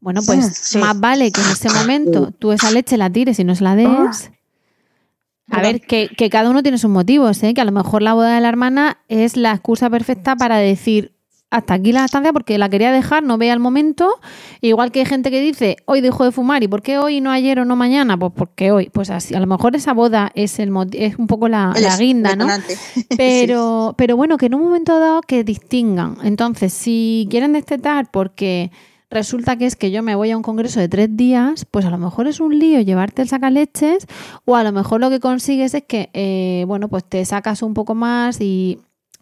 [0.00, 0.78] Bueno, pues Sí.
[0.78, 3.76] más vale que en ese momento tú esa leche la tires y no se la
[3.76, 4.30] des.
[5.52, 7.54] A ver, que, que cada uno tiene sus motivos, ¿eh?
[7.54, 11.12] que a lo mejor la boda de la hermana es la excusa perfecta para decir
[11.50, 14.20] hasta aquí la estancia porque la quería dejar, no vea el momento.
[14.60, 17.30] Igual que hay gente que dice, hoy dejo de fumar, ¿y por qué hoy, no
[17.30, 18.16] ayer o no mañana?
[18.16, 18.88] Pues porque hoy.
[18.90, 22.36] Pues así, a lo mejor esa boda es, el es un poco la, la guinda,
[22.36, 22.46] ¿no?
[23.16, 26.16] Pero, pero bueno, que en un momento dado que distingan.
[26.22, 28.70] Entonces, si quieren destetar porque
[29.10, 31.90] resulta que es que yo me voy a un congreso de tres días, pues a
[31.90, 34.06] lo mejor es un lío llevarte el sacaleches
[34.44, 37.74] o a lo mejor lo que consigues es que, eh, bueno, pues te sacas un
[37.74, 38.78] poco más y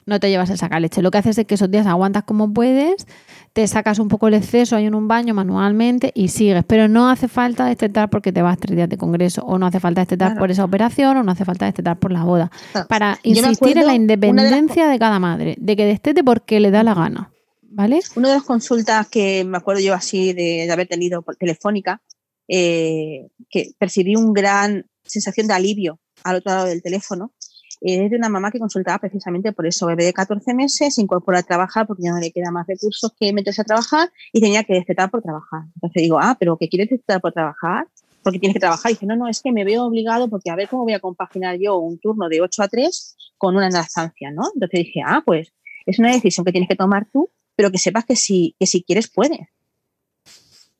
[0.08, 1.02] no te llevas el sacaleche.
[1.02, 3.06] Lo que haces es que esos días aguantas como puedes,
[3.52, 6.64] te sacas un poco el exceso ahí en un baño manualmente y sigues.
[6.66, 9.80] Pero no hace falta destetar porque te vas tres días de congreso, o no hace
[9.80, 10.40] falta destetar Claro.
[10.40, 12.50] por esa operación, o no hace falta destetar por la boda.
[12.72, 12.88] Claro.
[12.88, 16.58] Para Yo insistir en la de las independencia de, cada madre, de que destete porque
[16.58, 17.30] le da la gana.
[17.70, 18.00] ¿Vale?
[18.16, 22.00] Una de las consultas que me acuerdo yo así de, de haber tenido por telefónica,
[22.48, 27.32] eh, que percibí un gran sensación de alivio al otro lado del teléfono,
[27.80, 31.40] es de una mamá que consultaba precisamente por eso, bebé de 14 meses, se incorpora
[31.40, 34.64] a trabajar porque ya no le queda más recursos que meterse a trabajar y tenía
[34.64, 35.62] que destetar por trabajar.
[35.76, 37.86] Entonces digo, ah, pero ¿qué quieres destetar por trabajar?
[38.22, 38.90] Porque tienes que trabajar.
[38.90, 41.00] Y dice, no, no, es que me veo obligado porque a ver cómo voy a
[41.00, 44.42] compaginar yo un turno de 8 a 3 con una lactancia, ¿no?
[44.54, 45.52] Entonces dije, ah, pues
[45.86, 48.82] es una decisión que tienes que tomar tú, pero que sepas que si, que si
[48.82, 49.40] quieres puedes.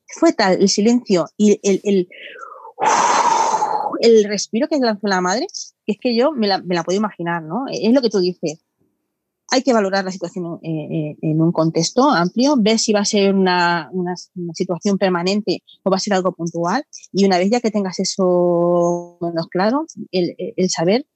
[0.07, 2.09] Fue tal el silencio y el, el, el
[4.27, 5.47] respiro que lanzó la madre,
[5.85, 7.65] que es que yo me la, puedo imaginar, ¿no?
[7.71, 8.63] Es lo que tú dices.
[9.51, 13.05] Hay que valorar la situación eh, eh, en un contexto amplio, ver si va a
[13.05, 16.83] ser una, una, una, situación permanente o va a ser algo puntual.
[17.11, 21.07] Y una vez ya que tengas eso menos claro, el, el saber,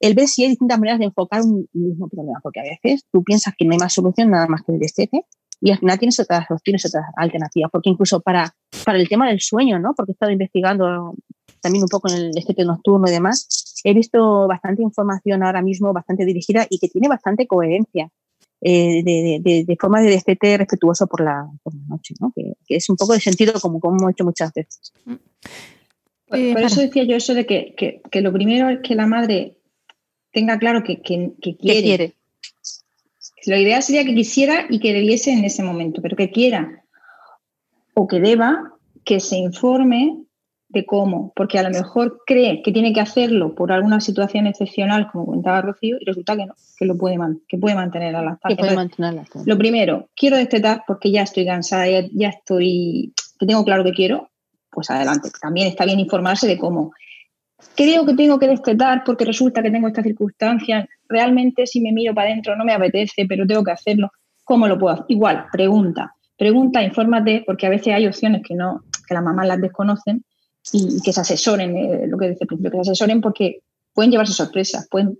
[0.00, 3.22] el ver si hay distintas maneras de enfocar un mismo problema, porque a veces tú
[3.22, 5.26] piensas que no hay más solución nada más que el destete
[5.62, 8.52] y al final tienes otras, tienes otras alternativas, porque incluso para,
[8.84, 9.94] para el tema del sueño, ¿no?
[9.94, 11.14] porque he estado investigando
[11.62, 15.92] también un poco en el destete nocturno y demás, he visto bastante información ahora mismo,
[15.92, 18.10] bastante dirigida y que tiene bastante coherencia.
[18.64, 22.32] Eh, de, de, de, forma de destete respetuoso por la, por la noche, ¿no?
[22.32, 24.92] que, que, es un poco el sentido como, como hemos hecho muchas veces.
[26.28, 29.08] Por, por eso decía yo eso de que, que, que, lo primero es que la
[29.08, 29.58] madre
[30.30, 31.32] tenga claro que, quiere.
[31.42, 32.14] ¿Qué quiere?
[33.46, 36.84] Lo ideal sería que quisiera y que debiese en ese momento, pero que quiera
[37.94, 38.72] o que deba
[39.04, 40.22] que se informe
[40.72, 45.10] de cómo, porque a lo mejor cree que tiene que hacerlo por alguna situación excepcional,
[45.10, 48.22] como comentaba Rocío, y resulta que no, que lo puede, man, que puede mantener a
[48.22, 48.56] la lactancia.
[49.44, 53.92] Lo primero, quiero destetar porque ya estoy cansada, ya, ya, estoy, que tengo claro que
[53.92, 54.30] quiero,
[54.70, 55.28] pues adelante.
[55.40, 56.92] También está bien informarse de cómo.
[57.76, 60.88] Creo que tengo que destetar porque resulta que tengo esta circunstancia.
[61.08, 64.10] Realmente, si me miro para adentro, no me apetece, pero tengo que hacerlo.
[64.42, 65.06] ¿Cómo lo puedo hacer?
[65.08, 66.14] Igual, pregunta.
[66.36, 70.24] Pregunta, infórmate, porque a veces hay opciones que no, que las mamás las desconocen
[70.72, 73.60] y, que se asesoren, eh, lo que dice el principio, que se asesoren porque
[73.92, 75.18] pueden llevarse sorpresas, pueden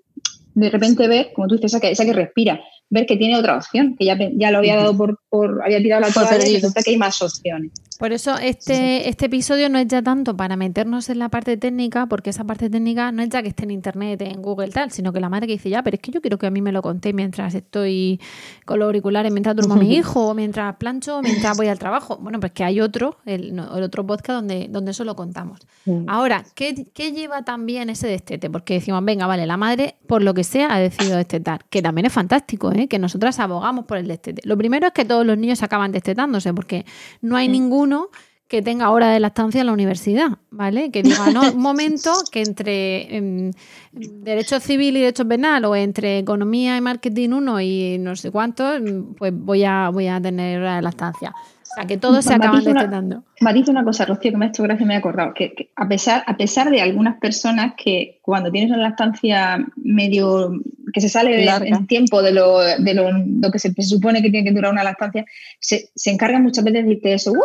[0.54, 2.60] de repente ver, como tú dices, esa que, esa que respira,
[2.92, 6.02] ver que tiene otra opción, que ya, ya lo había dado por, por había tirado
[6.02, 7.72] la toalla y resulta que hay más opciones.
[7.98, 12.06] Por eso este, este episodio no es ya tanto para meternos en la parte técnica,
[12.06, 15.12] porque esa parte técnica no es ya que esté en internet, en Google tal, sino
[15.12, 16.72] que la madre que dice, ya, pero es que yo quiero que a mí me
[16.72, 18.20] lo conté mientras estoy
[18.66, 21.78] con los auriculares, mientras duermo a mi hijo, o mientras plancho, o mientras voy al
[21.78, 22.18] trabajo.
[22.20, 25.60] Bueno, pues que hay otro, el, el otro podcast donde, donde eso lo contamos.
[26.08, 28.50] Ahora, ¿qué, ¿qué, lleva también ese destete?
[28.50, 32.06] Porque decimos, venga, vale, la madre, por lo que sea, ha decidido destetar, que también
[32.06, 32.81] es fantástico, ¿eh?
[32.88, 34.42] Que nosotras abogamos por el destete.
[34.44, 36.84] Lo primero es que todos los niños acaban destetándose, porque
[37.20, 38.08] no hay ninguno
[38.52, 40.90] que tenga hora de lactancia en la universidad, ¿vale?
[40.90, 43.50] Que diga, no, un momento que entre eh,
[43.92, 48.74] derecho civil y derecho penal o entre economía y marketing uno y no sé cuánto,
[49.16, 51.34] pues voy a, voy a tener hora de lactancia.
[51.72, 53.24] O sea, que todos se acaban destetando.
[53.40, 55.88] Matiz una cosa, Rocío, que me ha hecho gracia me he acordado, que, que, a,
[55.88, 60.52] pesar, a pesar de algunas personas que cuando tienes una lactancia medio
[60.92, 64.46] que se sale del tiempo de, lo, de lo, lo, que se supone que tiene
[64.46, 65.24] que durar una lactancia,
[65.58, 67.42] se, se encargan muchas veces de decirte eso, ¡Uh!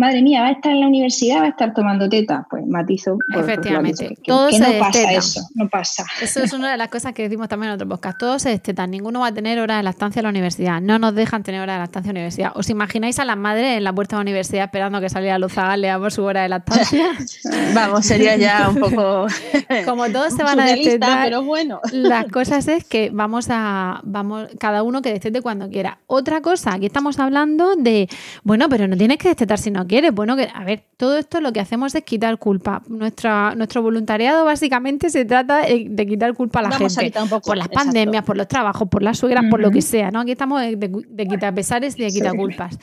[0.00, 2.46] Madre mía, va a estar en la universidad, va a estar tomando teta.
[2.50, 3.18] Pues matizo.
[3.32, 4.08] Por, Efectivamente.
[4.08, 6.04] Que, Todo que se no pasa eso, no pasa.
[6.20, 8.18] Eso es una de las cosas que decimos también en otro podcast.
[8.18, 10.80] Todos se destetan, ninguno va a tener hora de lactancia en la universidad.
[10.80, 12.52] No nos dejan tener hora de lactancia en la universidad.
[12.54, 15.56] ¿Os imagináis a las madres en la puerta de la universidad esperando que saliera Luz
[15.58, 17.10] Agalea por su hora de lactancia?
[17.74, 19.26] Vamos, sería ya un poco.
[19.84, 21.24] Como todos se van a destetar.
[21.24, 21.80] Pero bueno.
[21.92, 24.00] Las cosas es que vamos a.
[24.04, 25.98] vamos Cada uno que destete cuando quiera.
[26.06, 28.08] Otra cosa, aquí estamos hablando de.
[28.42, 30.14] Bueno, pero no tienes que destetar si no quieres.
[30.14, 32.82] Bueno, que, a ver, todo esto lo que hacemos es quitar culpa.
[32.88, 37.18] Nuestra, nuestro voluntariado básicamente se trata de quitar culpa a la Vamos gente.
[37.18, 37.84] A un poco, por las exacto.
[37.84, 39.50] pandemias, por los trabajos, por las suegras, uh -huh.
[39.50, 40.20] por lo que sea, ¿no?
[40.20, 42.38] Aquí estamos de, de, de quitar pesares y de quitar sí.
[42.38, 42.78] culpas.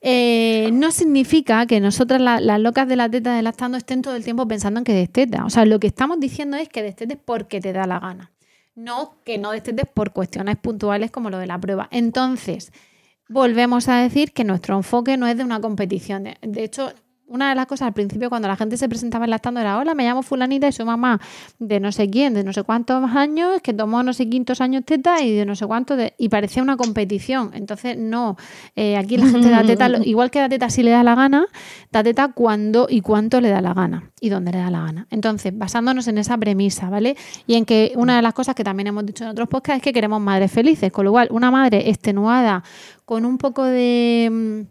[0.00, 4.16] Eh, no significa que nosotras, la, las locas de la teta de lactando, estén todo
[4.16, 5.44] el tiempo pensando en que desteta.
[5.44, 8.30] O sea, lo que estamos diciendo es que destetes porque te da la gana.
[8.74, 11.88] No que no destetes por cuestiones puntuales como lo de la prueba.
[11.90, 12.72] Entonces,
[13.32, 16.24] volvemos a decir que nuestro enfoque no es de una competición.
[16.40, 16.92] De, hecho,
[17.32, 19.94] una de las cosas al principio cuando la gente se presentaba en lactando era hola,
[19.94, 21.18] me llamo fulanita y soy mamá
[21.58, 24.84] de no sé quién, de no sé cuántos años, que tomó no sé quintos años
[24.84, 27.50] teta y de no sé cuánto de, y parecía una competición.
[27.54, 28.36] Entonces, no,
[28.76, 31.46] eh, aquí la gente da teta, igual que da teta si le da la gana,
[31.90, 35.06] da teta cuando y cuánto le da la gana y dónde le da la gana.
[35.10, 37.16] Entonces, basándonos en esa premisa, ¿vale?
[37.46, 39.82] Y en que una de las cosas que también hemos dicho en otros podcasts es
[39.82, 42.62] que queremos madres felices, con lo cual una madre extenuada
[43.06, 44.66] con un poco de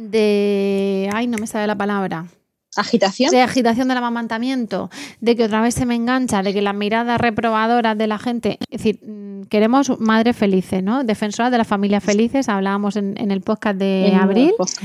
[0.00, 1.10] de.
[1.12, 2.26] Ay, no me sale la palabra.
[2.76, 3.30] ¿Agitación?
[3.32, 4.90] De agitación del amamantamiento,
[5.20, 8.58] de que otra vez se me engancha, de que las miradas reprobadoras de la gente.
[8.70, 9.00] Es decir,
[9.48, 11.02] queremos madres felices, ¿no?
[11.02, 14.52] Defensoras de las familias felices, hablábamos en, en el podcast de en abril.
[14.56, 14.82] Podcast.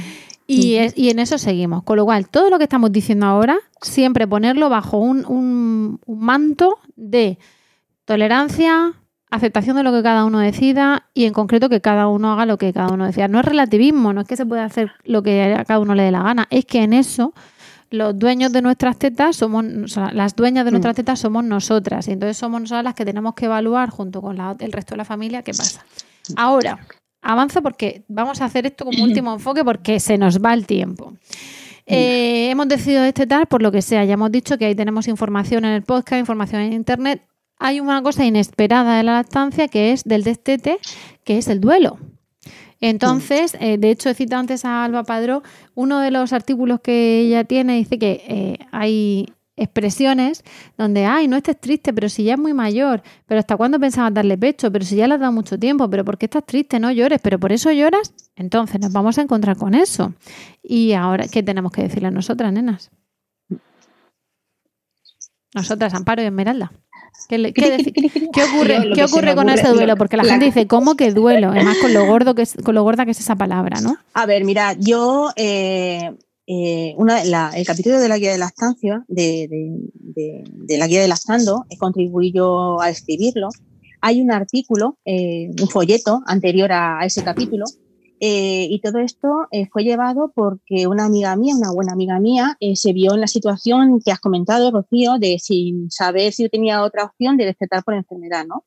[0.48, 1.84] Y, es, y, en eso seguimos.
[1.84, 6.20] Con lo cual, todo lo que estamos diciendo ahora, siempre ponerlo bajo un, un, un
[6.20, 7.40] manto de
[8.06, 8.94] Tolerancia,
[9.32, 12.58] aceptación de lo que cada uno decida y en concreto que cada uno haga lo
[12.58, 13.28] que cada uno decida.
[13.28, 16.04] No es relativismo, no es que se pueda hacer lo que a cada uno le
[16.04, 17.34] dé la gana, es que en eso
[17.92, 20.98] los dueños de nuestras tetas somos, o sea, las dueñas de nuestras Mm.
[20.98, 24.56] tetas somos nosotras y entonces somos nosotras las que tenemos que evaluar junto con la-
[24.60, 25.86] el resto de la familia qué pasa.
[26.36, 26.80] Ahora,
[27.22, 31.14] avanzo porque vamos a hacer esto como último enfoque porque se nos va el tiempo.
[31.86, 34.04] Eh, hemos decidido destetar por lo que sea.
[34.06, 37.22] Ya hemos dicho que ahí tenemos información en el podcast, información en internet.
[37.58, 40.80] Hay una cosa inesperada de la lactancia que es del destete,
[41.24, 41.98] que es el duelo.
[42.82, 45.44] Entonces, eh, de hecho, he citado antes a Alba Padró.
[45.74, 49.28] Uno de los artículos que ella tiene dice que eh, hay
[49.58, 50.44] expresiones
[50.78, 54.14] donde, ay, no estés triste, pero si ya es muy mayor, pero ¿hasta cuándo pensabas
[54.14, 54.72] darle pecho?
[54.72, 56.80] Pero si ya le has dado mucho tiempo, pero ¿por qué estás triste?
[56.80, 58.14] No llores, pero por eso lloras.
[58.36, 60.14] Entonces nos vamos a encontrar con eso.
[60.62, 62.92] Y ahora, ¿qué tenemos que decirle a nosotras, nenas?
[65.54, 66.72] Nosotras, Amparo y Esmeralda.
[67.28, 67.94] ¿Qué, le- qué deci-
[68.34, 69.88] qué ocurre, Yo lo ¿qué que se ocurre me con ocurre- ese duelo?
[69.94, 71.50] lo- Porque la, la- gente dice, ¿cómo que duelo?
[71.52, 73.98] Además, con lo gordo que es, con lo gorda que es esa palabra, ¿no?
[74.14, 76.12] A ver, mira, yo eh,
[76.48, 80.88] eh, una, la- el capítulo de la guía de lactancia, de, de- de- de la
[80.88, 83.50] guía de lactando, contribuí yo a escribirlo.
[84.02, 87.66] Hay un artículo, eh, un folleto anterior a, a ese capítulo,
[88.28, 92.58] eh, y todo esto eh, fue llevado porque una amiga mía, una buena amiga mía,
[92.60, 96.82] eh, se vio en la situación que has comentado, Rocío, de sin saber si tenía
[96.82, 98.66] otra opción de destetar por enfermedad, ¿no?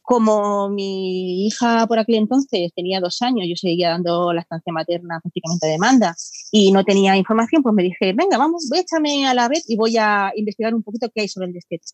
[0.00, 5.20] Como mi hija por aquel entonces tenía dos años, yo seguía dando la estancia materna
[5.20, 6.16] prácticamente a demanda
[6.50, 9.60] y no tenía información, pues me dije, venga, vamos, voy a echarme a la red
[9.68, 11.84] y voy a investigar un poquito qué hay sobre el destete.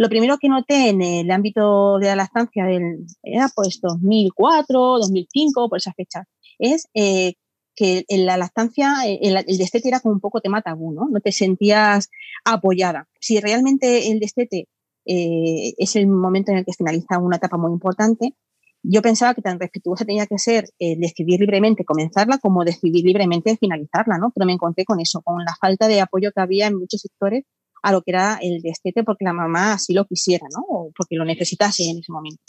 [0.00, 5.68] Lo primero que noté en el ámbito de la lactancia del, era pues 2004, 2005,
[5.68, 6.24] por esa fecha,
[6.58, 7.34] es eh,
[7.76, 11.06] que en la lactancia eh, el, el destete era como un poco tema tabú, ¿no?
[11.10, 12.08] No te sentías
[12.46, 13.08] apoyada.
[13.20, 14.68] Si realmente el destete
[15.04, 18.34] eh, es el momento en el que finaliza una etapa muy importante,
[18.82, 24.16] yo pensaba que tan respetuosa tenía que ser decidir libremente comenzarla como decidir libremente finalizarla,
[24.16, 24.32] ¿no?
[24.34, 27.44] Pero me encontré con eso, con la falta de apoyo que había en muchos sectores
[27.82, 30.62] a lo que era el destete porque la mamá así lo quisiera, ¿no?
[30.68, 32.42] O porque lo necesitase en ese momento.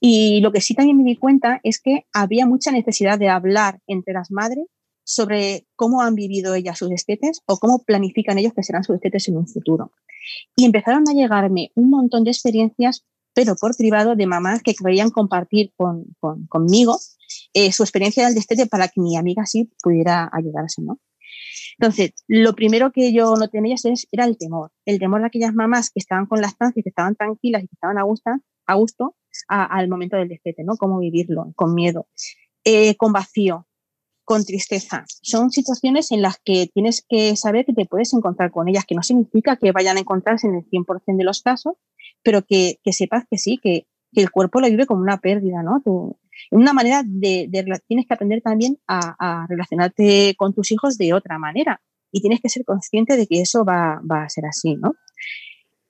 [0.00, 3.80] Y lo que sí también me di cuenta es que había mucha necesidad de hablar
[3.86, 4.64] entre las madres
[5.04, 9.28] sobre cómo han vivido ellas sus destetes o cómo planifican ellos que serán sus destetes
[9.28, 9.92] en un futuro.
[10.56, 15.10] Y empezaron a llegarme un montón de experiencias, pero por privado, de mamás que querían
[15.10, 16.98] compartir con, con- conmigo
[17.54, 20.98] eh, su experiencia del destete para que mi amiga sí pudiera ayudarse, ¿no?
[21.80, 24.70] Entonces, lo primero que yo noté en ellas es, era el temor.
[24.84, 27.96] El temor de aquellas mamás que estaban con lactancia, que estaban tranquilas y que estaban
[27.96, 28.30] a gusto,
[28.66, 29.16] a gusto
[29.48, 30.76] al momento del destete, ¿no?
[30.76, 32.06] Cómo vivirlo, con miedo,
[32.64, 33.66] eh, con vacío,
[34.24, 35.04] con tristeza.
[35.22, 38.94] Son situaciones en las que tienes que saber que te puedes encontrar con ellas, que
[38.94, 41.76] no significa que vayan a encontrarse en el 100% de los casos,
[42.22, 45.62] pero que, que sepas que sí, que, que el cuerpo lo vive como una pérdida,
[45.62, 45.80] ¿no?
[45.82, 46.18] Tú-
[46.50, 51.12] una manera de, de tienes que aprender también a, a relacionarte con tus hijos de
[51.12, 51.80] otra manera
[52.12, 54.94] y tienes que ser consciente de que eso va, va a ser así, ¿no?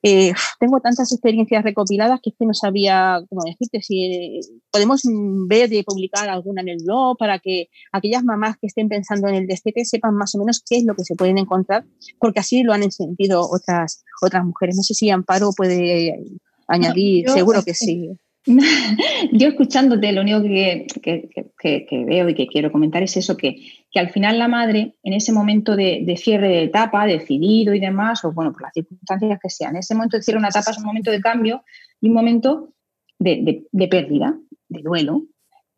[0.03, 4.41] Eh, tengo tantas experiencias recopiladas que es que no sabía cómo decirte si
[4.71, 5.03] podemos
[5.47, 9.35] ver de publicar alguna en el blog para que aquellas mamás que estén pensando en
[9.35, 11.85] el destete sepan más o menos qué es lo que se pueden encontrar,
[12.19, 14.77] porque así lo han sentido otras, otras mujeres.
[14.77, 16.25] No sé si Amparo puede
[16.67, 18.11] añadir, yo- seguro que sí.
[19.33, 23.17] Yo escuchándote, lo único que, que- que- que- que veo y que quiero comentar es
[23.17, 23.57] eso, que,
[23.91, 27.81] que al final la madre, en ese momento de, de cierre de etapa, decidido y
[27.81, 30.49] demás, o bueno, por las circunstancias que sean, en ese momento de cierre de una
[30.49, 31.65] etapa es un momento de cambio
[32.01, 32.73] y un momento
[33.19, 34.35] de, de- de pérdida,
[34.69, 35.23] de duelo,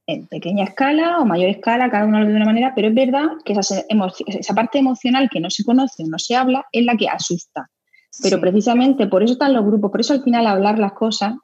[0.06, 3.28] en pequeña escala o mayor escala, cada uno lo de una manera, pero es verdad
[3.44, 7.08] que esa parte emocional que no se conoce o no se habla es la que
[7.08, 7.70] asusta.
[8.22, 11.34] Pero precisamente por eso están los grupos, por eso al final hablar las cosas,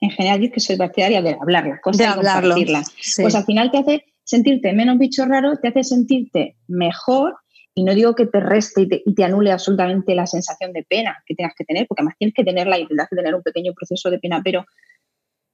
[0.00, 2.92] en general yo es que soy partidaria de hablar las cosas De y hablarlo, compartirlas.
[3.00, 3.22] sí.
[3.22, 7.36] Pues al final te hace sentirte menos bicho raro, te hace sentirte mejor
[7.74, 10.82] y no digo que te reste y te, y te anule absolutamente la sensación de
[10.84, 13.42] pena que tengas que tener, porque además tienes que tenerla y tendrás que tener un
[13.42, 14.64] pequeño proceso de pena, pero,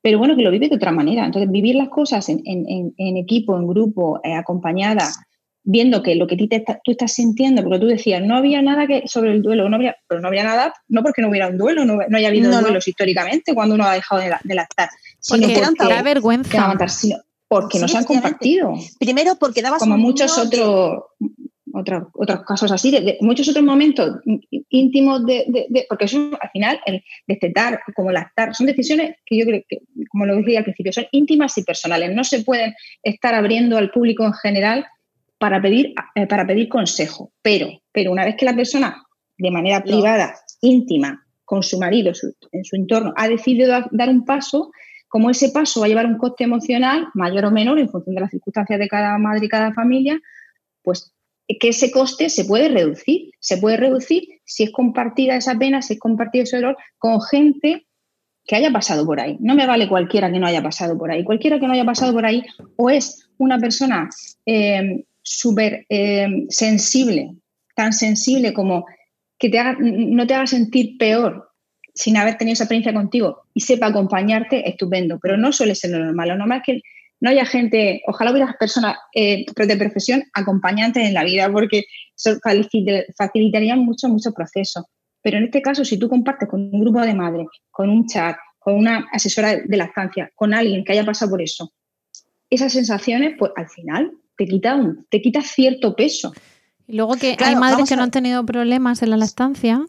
[0.02, 1.26] pero bueno, que lo vives de otra manera.
[1.26, 5.08] Entonces, vivir las cosas en, en- en- en equipo, en grupo, eh, acompañada,
[5.68, 8.62] viendo que lo que ti te está- tú estás sintiendo, porque tú decías, no había
[8.62, 11.48] nada que sobre el duelo, no había, pero no había nada, no porque no hubiera
[11.48, 12.62] un duelo, no, no haya habido No, no.
[12.62, 14.88] duelos históricamente cuando uno ha dejado de, la- de lactar,
[15.18, 16.88] sino Porque da vergüenza.
[16.88, 17.16] sino
[17.48, 21.02] porque no se han compartido Primero porque dabas como muchos otros
[21.72, 24.20] otros otros casos así, de, de muchos otros momentos
[24.70, 29.38] íntimos de, de- de- porque eso al final el destetar como lactar son decisiones que
[29.38, 32.74] yo creo que como lo decía al principio son íntimas y personales no se pueden
[33.02, 34.86] estar abriendo al público en general
[35.38, 39.02] para pedir eh, para pedir consejo pero pero una vez que la persona
[39.38, 44.08] de manera privada íntima con su marido, su- en su entorno, ha decidido da- dar
[44.08, 44.70] un paso,
[45.08, 48.22] como ese paso va a llevar un coste emocional mayor o menor en función de
[48.22, 50.18] las circunstancias de cada madre y cada familia,
[50.82, 51.12] pues
[51.60, 53.30] que ese coste se puede reducir.
[53.38, 57.86] Se puede reducir si es compartida esa pena, si es compartido ese dolor con gente
[58.44, 59.36] que haya pasado por ahí.
[59.38, 61.22] No me vale cualquiera que no haya pasado por ahí.
[61.22, 62.42] Cualquiera que no haya pasado por ahí
[62.76, 64.08] o es una persona
[64.46, 67.34] eh, súper eh, sensible,
[67.74, 68.86] tan sensible como
[69.38, 71.50] que te haga- no te haga sentir peor
[71.94, 75.18] sin haber tenido esa experiencia contigo y sepa acompañarte, estupendo.
[75.20, 76.28] Pero no suele ser lo normal.
[76.28, 76.80] Lo normal es que
[77.20, 81.84] no haya gente, ojalá hubiera personas eh, de profesión acompañantes en la vida, porque
[83.16, 84.88] facilitarían mucho, mucho proceso.
[85.22, 88.36] Pero en este caso, si tú compartes con un grupo de madres, con un chat,
[88.58, 91.72] con una asesora de lactancia, con alguien que haya pasado por eso,
[92.50, 96.32] esas sensaciones, pues al final te quita, un, te quita cierto peso.
[96.86, 99.84] Y luego que Claro, hay madres que no han tenido problemas en la lactancia.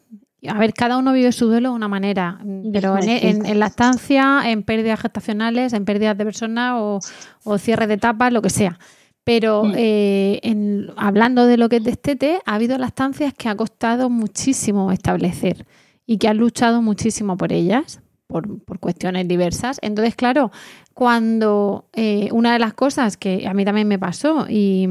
[0.48, 2.40] A ver, cada uno vive su duelo de una manera,
[2.72, 7.00] pero en, en- en lactancia, en pérdidas gestacionales, en pérdidas de personas o,
[7.44, 8.80] o cierre de etapas, lo que sea.
[9.24, 9.74] Pero Mm.
[9.76, 14.92] eh, en- hablando de lo que es destete, ha habido lactancias que ha costado muchísimo
[14.92, 15.66] establecer
[16.06, 19.80] y que han luchado muchísimo por ellas, por, por cuestiones diversas.
[19.82, 20.52] Entonces, claro,
[20.94, 24.88] cuando eh, una de las cosas que a mí también me pasó y,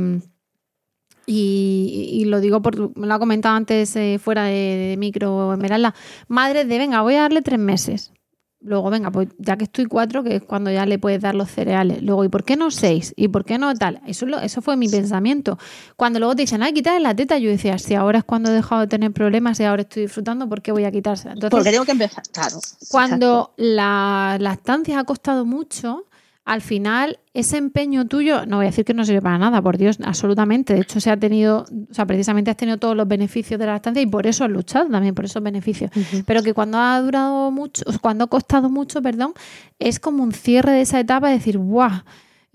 [1.27, 4.53] y, lo digo por, me lo ha comentado antes eh, fuera de,
[4.91, 5.95] de micro Esmeralda,
[6.29, 8.13] madre de venga, voy a darle tres meses.
[8.61, 11.51] Luego, venga, pues ya que estoy cuatro, que es cuando ya le puedes dar los
[11.51, 12.03] cereales.
[12.03, 13.13] Luego, ¿y por qué no seis?
[13.17, 14.01] ¿Y por qué no tal?
[14.07, 15.59] Eso, es lo- eso fue mi pensamiento.
[15.95, 18.55] Cuando luego te dicen, ay, quitarle la teta, yo decía, si ahora es cuando he
[18.55, 21.35] dejado de tener problemas y ahora estoy disfrutando, ¿por qué voy a quitársela?
[21.35, 22.59] Entonces, Porque tengo que empezar, claro.
[22.91, 26.06] cuando la lactancia ha costado mucho,
[26.47, 29.77] al final ese empeño tuyo, no voy a decir que no sirve para nada, por
[29.77, 30.75] Dios, absolutamente.
[30.75, 33.73] De hecho, se ha tenido, o sea, precisamente has tenido todos los beneficios de la
[33.73, 35.91] lactancia y por eso has luchado también, por esos beneficios.
[36.25, 39.35] Pero que cuando ha durado mucho, cuando ha costado mucho, perdón,
[39.79, 41.91] es como un cierre de esa etapa de decir, ¡guau!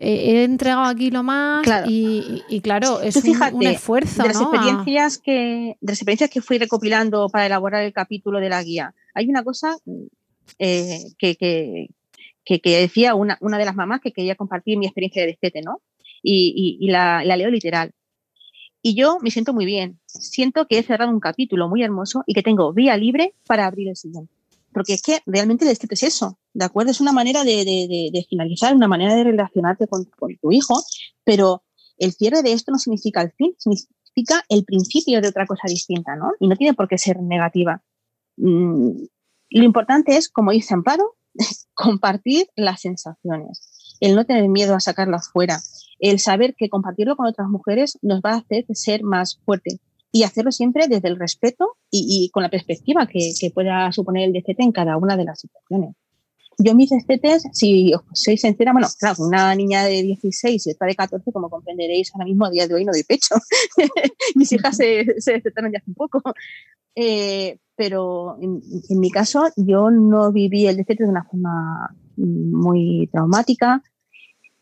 [0.04, 1.88] he entregado aquí lo más Claro.
[1.88, 6.42] y, y- y claro, es un- esfuerzo, de las experiencias que de las experiencias que
[6.42, 9.78] fui recopilando para elaborar el capítulo de la guía hay una cosa
[10.58, 11.90] eh, que, que,
[12.46, 15.62] que- que decía una, una de las mamás que quería compartir mi experiencia de destete
[15.62, 15.82] no
[16.24, 17.92] y, y- y la, la leo literal.
[18.84, 20.00] Y yo me siento muy bien.
[20.08, 23.90] Siento que he cerrado un capítulo muy hermoso y que tengo vía libre para abrir
[23.90, 24.34] el siguiente.
[24.74, 27.88] Porque es que realmente el destete es eso de acuerdo es una manera de, de-
[27.88, 30.82] de- de finalizar una manera de relacionarte con, con tu hijo
[31.24, 31.64] pero
[31.98, 36.16] el cierre de esto no significa el fin, significa el principio de otra cosa distinta,
[36.16, 36.32] ¿no?
[36.40, 37.84] Y no tiene por qué ser negativa.
[38.38, 38.92] Mm,
[39.52, 41.16] lo importante es, como dice Amparo,
[41.74, 45.60] compartir las sensaciones, el no tener miedo a sacarlas fuera,
[46.00, 49.80] el saber que compartirlo con otras mujeres nos va a hacer ser más fuertes
[50.12, 54.24] y hacerlo siempre desde el respeto y, y con la perspectiva que, que pueda suponer
[54.24, 55.96] el destete en cada una de las situaciones.
[56.58, 60.88] Yo mis destetes, si os soy sincera, bueno, claro, una niña de 16 y otra
[60.88, 63.36] de 14, como comprenderéis, ahora mismo a día de hoy no doy pecho.
[64.36, 65.50] mis hijas se, se hace
[65.88, 66.22] un poco.
[66.96, 73.10] Eh, pero en, en mi caso, yo no viví el destete de una forma muy
[73.12, 73.82] traumática.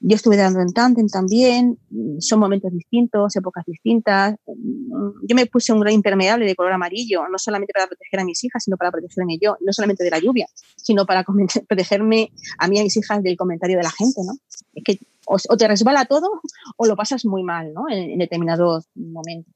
[0.02, 1.78] Yo estuve dando en tándem también,
[2.20, 4.38] son momentos distintos, épocas distintas.
[4.48, 8.42] Yo me puse un gran impermeable de color amarillo, no solamente para proteger a mis
[8.46, 11.26] hijas, sino para protegerme yo, no solamente de la lluvia, sino para
[11.68, 14.34] protegerme a mí y a mis hijas del comentario de la gente, ¿no?
[14.74, 16.42] Es que o, te resbala todo
[16.78, 17.90] o lo pasas muy mal, ¿no?
[17.90, 19.54] En determinados momentos.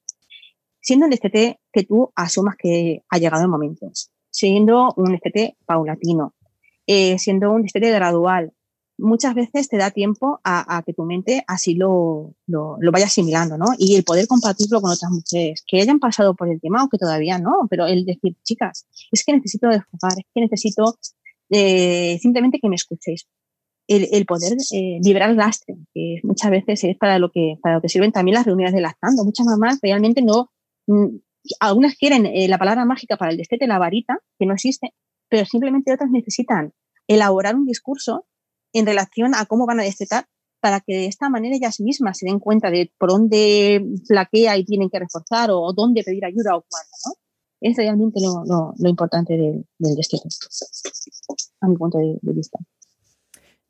[0.86, 3.90] Siendo un destete que tú asumas que ha llegado el momento,
[4.30, 6.34] siendo un destete paulatino,
[6.86, 8.52] eh, siendo un destete gradual,
[8.98, 13.06] muchas veces te da tiempo a, a que tu mente así lo, lo, lo vaya
[13.06, 13.68] asimilando, ¿no?
[13.78, 16.98] Y el poder compartirlo con otras mujeres que hayan pasado por el tema o que
[16.98, 20.98] todavía no, pero el decir, chicas, es que necesito desfogar, es que necesito
[21.50, 23.26] eh, simplemente que me escuchéis.
[23.88, 27.76] El, el poder eh, liberar el lastre, que muchas veces es para lo que para
[27.76, 29.26] lo que sirven también las reuniones de lactando.
[29.26, 30.52] Muchas mamás realmente no,
[31.60, 34.94] algunas quieren eh, la palabra mágica para el destete, la varita, que no existe,
[35.30, 36.74] pero simplemente otras necesitan
[37.08, 38.26] elaborar un discurso
[38.74, 40.28] en relación a cómo van a destetar
[40.62, 44.64] para que de esta manera ellas mismas se den cuenta de por dónde flaquea y
[44.64, 47.14] tienen que reforzar o dónde pedir ayuda o cuándo, ¿no?
[47.60, 50.28] Es realmente lo, lo, importante del, del destete,
[51.62, 52.60] a mi punto de vista.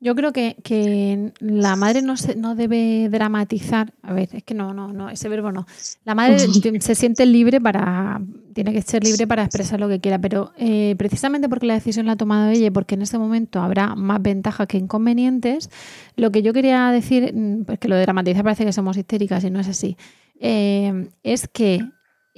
[0.04, 3.94] Yo creo que, que la madre no, se, no debe dramatizar.
[4.02, 5.66] A ver, es que no, no, no, ese verbo no.
[6.04, 6.38] La madre
[6.80, 8.20] se siente libre para,
[8.52, 12.04] tiene que ser libre para expresar lo que quiera, pero eh, precisamente porque la decisión
[12.04, 15.70] la ha tomado ella y porque en este momento habrá más ventajas que inconvenientes,
[16.16, 17.34] lo que yo quería decir,
[17.64, 19.96] pues que lo de dramatizar parece que somos histéricas y no es así,
[20.38, 21.80] eh, es que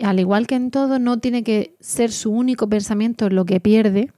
[0.05, 4.13] al igual que en todo, no tiene que ser su único pensamiento lo que pierde,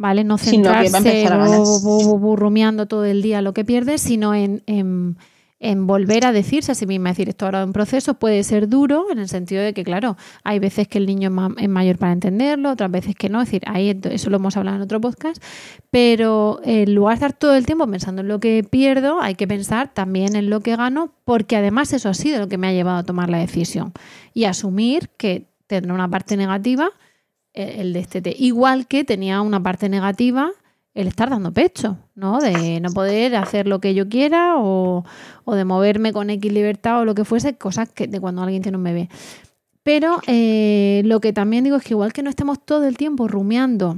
[0.00, 0.24] ¿vale?
[0.24, 0.90] No centrarse
[1.20, 1.58] empezar a ganar.
[1.60, 5.18] bu- bu- bu- bu- rumiando todo el día lo que pierde, sino en, en-
[5.62, 8.42] en volver a decirse a sí misma, es decir, esto ahora es un proceso, puede
[8.44, 11.54] ser duro en el sentido de que, claro, hay veces que el niño es, ma-
[11.58, 14.78] es mayor para entenderlo, otras veces que no, es decir, ahí eso lo hemos hablado
[14.78, 15.42] en otro podcast,
[15.90, 19.46] pero en lugar de estar todo el tiempo pensando en lo que pierdo, hay que
[19.46, 22.72] pensar también en lo que gano, porque además eso ha sido lo que me ha
[22.72, 23.92] llevado a tomar la decisión
[24.32, 26.88] y asumir que tendrá una parte negativa
[27.54, 28.34] eh, el destete.
[28.38, 30.50] Igual que tenía una parte negativa
[30.94, 32.40] el estar dando pecho, ¿no?
[32.40, 35.04] De no poder hacer lo que yo quiera o,
[35.44, 38.62] o de moverme con X libertad o lo que fuese, cosas que de cuando alguien
[38.62, 39.08] tiene un bebé.
[39.82, 43.28] Pero eh, lo que también digo es que igual que no estemos todo el tiempo
[43.28, 43.96] rumiando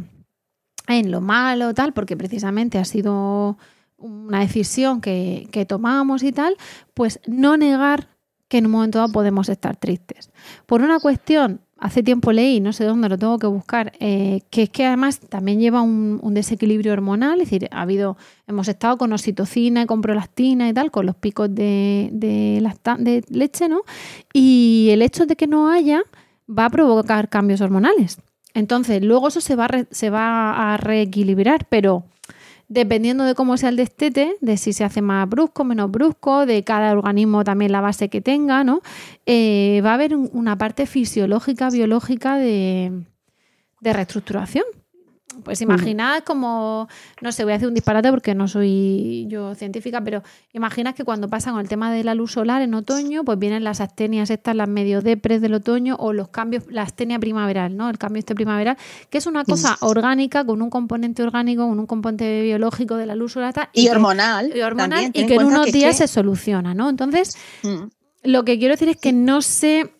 [0.87, 3.57] en lo malo, tal, porque precisamente ha sido
[3.97, 6.57] una decisión que, que tomamos y tal,
[6.95, 8.09] pues no negar
[8.49, 10.31] que en un momento dado podemos estar tristes.
[10.67, 14.62] Por una cuestión, hace tiempo leí, no sé dónde lo tengo que buscar, eh, que
[14.62, 18.16] es que además también lleva un, desequilibrio hormonal, es decir, ha habido,
[18.47, 22.62] hemos estado con oxitocina y con prolactina y tal, con los picos de, de,
[22.99, 23.83] de leche, ¿no?
[24.33, 26.03] Y el hecho de que no haya
[26.49, 28.18] va a provocar cambios hormonales.
[28.55, 32.05] Entonces, luego eso se va a reequilibrar, pero
[32.69, 36.65] dependiendo de cómo sea el destete, de si se hace más brusco, menos brusco, de
[36.65, 38.81] cada organismo también la base que tenga, ¿no?
[39.27, 43.03] Eh, va a haber un- una parte fisiológica, biológica de
[43.81, 44.65] reestructuración.
[45.45, 46.89] Pues imaginad como,
[47.20, 50.22] no sé, voy a hacer un disparate porque no soy yo científica, pero
[50.53, 53.64] imaginad que cuando pasa con el tema de la luz solar en otoño, pues vienen
[53.64, 57.89] las astenias estas, las medio depres del otoño o los cambios, la astenia primaveral, ¿no?
[57.91, 58.76] El cambio este primaveral,
[59.11, 63.14] que es una cosa orgánica, con un componente orgánico, con un componente biológico de la
[63.14, 63.55] luz solar.
[63.72, 64.53] Y que- hormonal.
[64.57, 66.89] y hormonal y que en unos que días que- se soluciona, ¿no?
[66.89, 67.85] Entonces, Mm.
[68.24, 69.93] lo que quiero decir es que no se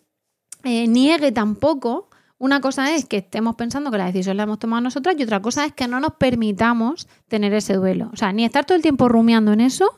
[0.65, 2.09] eh, niegue tampoco.
[2.43, 5.41] Una cosa es que estemos pensando que la decisión la hemos tomado nosotras y otra
[5.41, 8.11] cosa es que no nos permitamos tener ese duelo.
[8.13, 9.89] O sea, ni estar todo el tiempo rumiando en eso,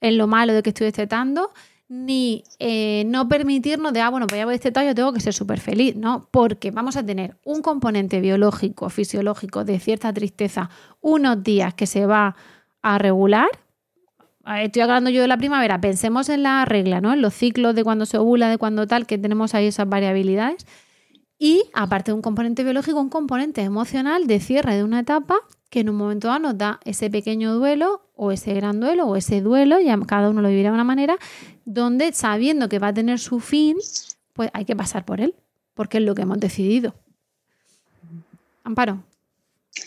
[0.00, 1.50] en lo malo de que estoy destetando,
[1.88, 5.34] ni eh, no permitirnos de, ah, bueno, pues ya voy destetado, yo tengo que ser
[5.34, 6.28] súper feliz, ¿no?
[6.30, 10.70] Porque vamos a tener un componente biológico, fisiológico de cierta tristeza
[11.00, 12.36] unos días que se va
[12.80, 13.48] a regular,
[14.46, 15.78] Estoy hablando yo de la primavera.
[15.78, 17.12] Pensemos en la regla, ¿no?
[17.12, 20.64] En los ciclos de cuando se ovula, de cuando tal, que tenemos ahí esas variabilidades.
[21.38, 25.36] Y aparte de un componente biológico, un componente emocional de cierre de una etapa
[25.70, 29.16] que en un momento dado nos da ese pequeño duelo o ese gran duelo o
[29.16, 31.16] ese duelo, ya cada uno lo vivirá de una manera,
[31.64, 33.76] donde sabiendo que va a tener su fin,
[34.32, 35.34] pues hay que pasar por él,
[35.74, 36.94] porque es lo que hemos decidido.
[38.64, 39.04] Amparo.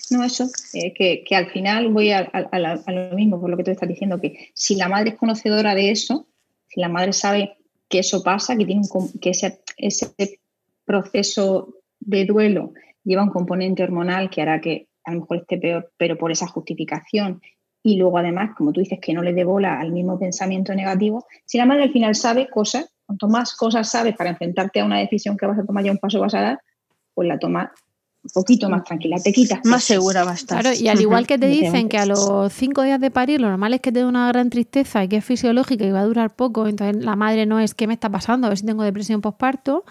[0.09, 3.63] No, eso, eh, que, que al final voy a, a- lo mismo, por lo que
[3.63, 6.27] tú estás diciendo, que si la madre es conocedora de eso,
[6.69, 7.57] si la madre sabe
[7.89, 10.13] que eso pasa, que, tiene un que ese, ese
[10.85, 12.73] proceso de duelo
[13.03, 16.47] lleva un componente hormonal que hará que a lo mejor esté peor, pero por esa
[16.47, 17.41] justificación,
[17.83, 21.25] y luego además, como tú dices, que no le dé bola al mismo pensamiento negativo,
[21.45, 24.99] si la madre al final sabe cosas, cuanto más cosas sabes para enfrentarte a una
[24.99, 26.59] decisión que vas a tomar ya un paso vas a dar,
[27.13, 27.69] pues la tomas
[28.23, 29.61] un poquito más tranquila, te quitas.
[29.65, 30.61] Más segura va a estar.
[30.61, 33.49] Claro, y al igual que te dicen que a los cinco días de parir lo
[33.49, 36.05] normal es que te dé una gran tristeza y que es fisiológica y va a
[36.05, 38.83] durar poco, entonces la madre no es qué me está pasando, a ver si tengo
[38.83, 39.85] depresión postparto,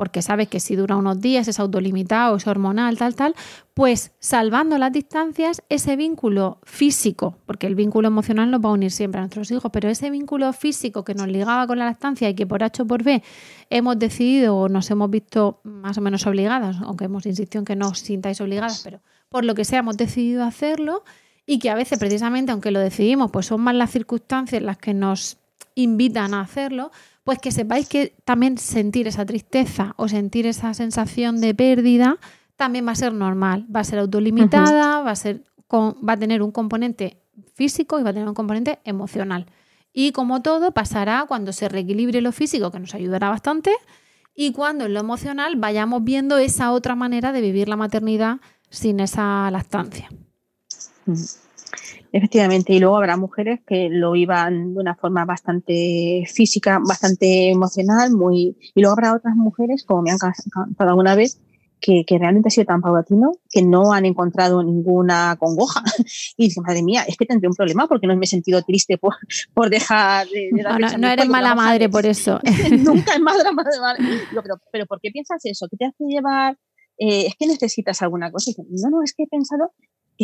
[0.00, 3.34] porque sabes que si dura unos días es autolimitado, es hormonal, tal, tal,
[3.74, 8.92] pues salvando las distancias, ese vínculo físico, porque el vínculo emocional nos va a unir
[8.92, 12.34] siempre a nuestros hijos, pero ese vínculo físico que nos ligaba con la lactancia y
[12.34, 13.22] que por H o por B
[13.68, 17.76] hemos decidido o nos hemos visto más o menos obligadas, aunque hemos insistido en que
[17.76, 21.04] no os sintáis obligadas, pero por lo que sea hemos decidido hacerlo
[21.44, 24.94] y que a veces precisamente, aunque lo decidimos, pues son más las circunstancias las que
[24.94, 25.36] nos
[25.74, 26.90] invitan a hacerlo,
[27.24, 32.18] pues que sepáis que también sentir esa tristeza o sentir esa sensación de pérdida
[32.56, 36.16] también va a ser normal, va a ser autolimitada, va a ser con- va a
[36.18, 37.18] tener un componente
[37.54, 39.46] físico y va a tener un componente emocional.
[39.92, 43.72] Y como todo, pasará cuando se reequilibre lo físico, que nos ayudará bastante,
[44.34, 48.38] y cuando en lo emocional vayamos viendo esa otra manera de vivir la maternidad
[48.70, 50.08] sin esa lactancia.
[52.12, 58.10] Efectivamente, y luego habrá mujeres que lo vivan de una forma bastante física, bastante emocional,
[58.12, 61.40] muy y luego habrá otras mujeres, como me han contado alguna vez,
[61.80, 65.82] que, que realmente ha sido tan paulatino que no han encontrado ninguna congoja.
[66.36, 68.98] Y dicen, madre mía, es que tendré un problema porque no me he sentido triste
[68.98, 69.14] por,
[69.54, 71.12] por dejar de, de dar No, no, a mi no hijo".
[71.14, 72.40] eres mala "Vamos a madre por eso.
[72.70, 74.04] Nunca es madre, madre.
[74.30, 75.66] Digo, pero, pero ¿por qué piensas eso?
[75.70, 76.58] ¿Qué te hace llevar?
[76.98, 78.50] Eh, es que necesitas alguna cosa.
[78.50, 79.72] Y no, no, es que he pensado,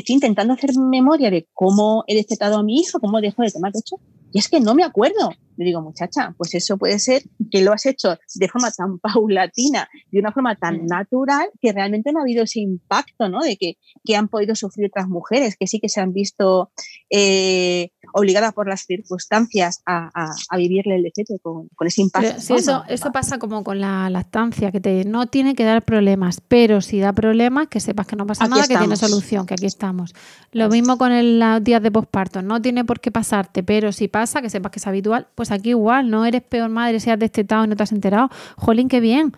[0.00, 3.72] estoy intentando hacer memoria de cómo he destetado a mi hijo, cómo dejó de tomar
[3.72, 3.96] pecho,
[4.32, 5.30] y es que no me acuerdo.
[5.56, 9.88] Le digo, muchacha, pues eso puede ser que lo has hecho de forma tan paulatina,
[10.10, 10.86] de una forma tan Mm.
[10.86, 13.40] natural, que realmente no ha habido ese impacto, ¿no?
[13.40, 16.70] De que, que han podido sufrir otras mujeres, que sí que se han visto
[17.10, 22.28] eh, obligadas por las circunstancias a, a- a vivirle el destete con, con ese impacto.
[22.30, 22.58] Pero sí, ¿no?
[22.58, 26.80] eso, eso pasa como con la lactancia, que te, no tiene que dar problemas, pero
[26.80, 29.66] si da problemas, que sepas que no pasa Aquí nada, que tiene solución, que aquí
[29.66, 30.14] estamos.
[30.52, 34.08] Lo mismo con el- los días de posparto, no tiene por qué pasarte, pero si
[34.08, 37.18] pasa, que sepas que es habitual, pues aquí igual, no eres peor madre si has
[37.18, 38.30] destetado y no te has enterado.
[38.56, 39.32] Jolín, qué bien.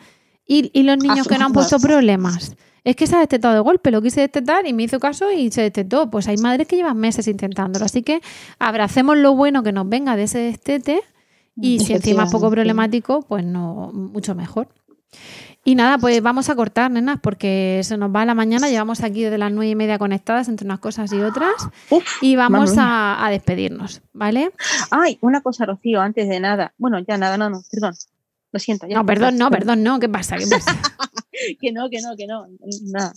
[0.46, 2.56] Y, y los niños que no han puesto problemas.
[2.84, 5.50] Es que se ha destetado de golpe, lo quise destetar y me hizo caso y
[5.50, 6.10] se destetó.
[6.10, 7.84] Pues hay madres que llevan meses intentándolo.
[7.84, 8.20] Así que
[8.58, 11.02] abracemos lo bueno que nos venga de ese destete
[11.60, 14.68] y si encima es poco problemático, pues no, mucho mejor.
[15.64, 18.68] Y nada, pues vamos a cortar, nenas, porque se nos va la mañana.
[18.70, 21.68] Llevamos aquí desde las nueve y media conectadas entre unas cosas y otras.
[21.90, 24.50] Uf, Y vamos a despedirnos, ¿vale?
[24.90, 26.72] Ay, una cosa, Rocío, antes de nada.
[26.78, 27.94] Bueno, ya nada, no, no, perdón.
[28.50, 28.86] Lo siento.
[28.86, 28.96] ya.
[28.96, 30.00] No, perdón, no, perdón, no.
[30.00, 30.36] ¿Qué pasa?
[30.36, 30.74] ¿Qué pasa?
[31.60, 32.46] Que no, que no, que no.
[32.90, 33.12] Nada.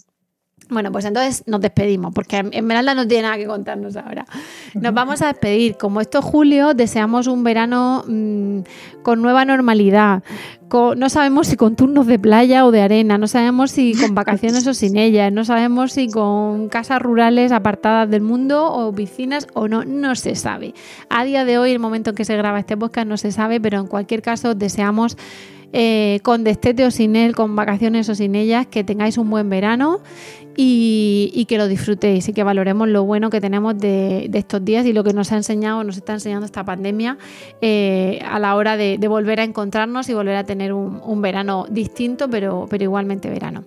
[0.72, 4.26] Bueno, pues entonces nos despedimos, porque Esmeralda no tiene nada que contarnos ahora.
[4.74, 5.76] Nos vamos a despedir.
[5.76, 8.60] Como esto es julio, deseamos un verano mm,
[9.04, 10.24] con nueva normalidad.
[10.72, 14.66] No sabemos si con turnos de playa o de arena, no sabemos si con vacaciones
[14.66, 19.68] o sin ellas, no sabemos si con casas rurales apartadas del mundo o piscinas o
[19.68, 20.74] no, no se sabe.
[21.10, 23.60] A día de hoy, el momento en que se graba este podcast, no se sabe,
[23.60, 25.18] pero en cualquier caso deseamos
[25.74, 29.50] eh, con destete o sin él, con vacaciones o sin ellas, que tengáis un buen
[29.50, 30.00] verano
[30.56, 34.94] y, que lo disfrutéis y que valoremos lo bueno que tenemos de, estos días y
[34.94, 37.18] lo que nos ha enseñado, nos está enseñando esta pandemia
[37.62, 42.30] eh, a la hora de, volver a encontrarnos y volver a tener un, verano distinto,
[42.30, 43.64] pero, pero igualmente verano.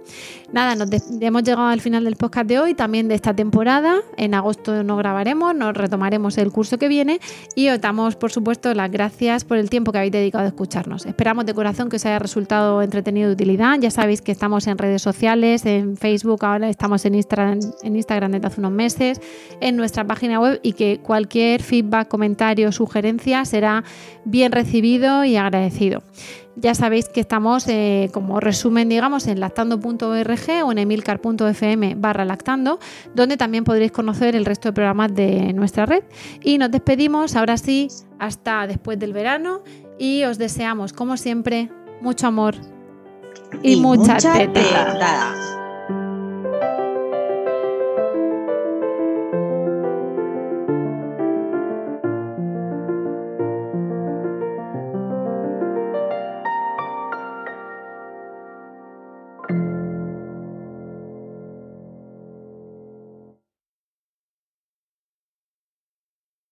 [0.53, 0.89] Nada, nos
[1.21, 3.97] hemos llegado al final del podcast de hoy, también de esta temporada.
[4.17, 7.21] En agosto no grabaremos, nos retomaremos el curso que viene
[7.55, 11.07] y os damos, por supuesto, las gracias por el tiempo que habéis dedicado a escucharnos.
[11.07, 13.79] Esperamos de corazón que os haya resultado entretenido de utilidad.
[13.81, 18.33] Ya sabéis que estamos en redes sociales, en Facebook, ahora estamos en Instagram, en Instagram
[18.33, 19.21] desde hace unos meses,
[19.61, 23.85] en nuestra página web y que cualquier feedback, comentario, sugerencia será
[24.25, 26.03] bien recibido y agradecido.
[26.57, 32.79] Ya sabéis que estamos eh, como resumen, digamos, en lactando.org o en emilcar.fm barra lactando,
[33.15, 36.05] donde también podréis conocer el resto de programas de nuestra red.
[36.43, 39.63] Y nos despedimos, ahora sí, hasta después del verano
[39.99, 41.71] y os deseamos, como siempre,
[42.01, 42.55] mucho amor
[43.63, 44.53] y, mucha, teta.
[44.53, 45.64] teta.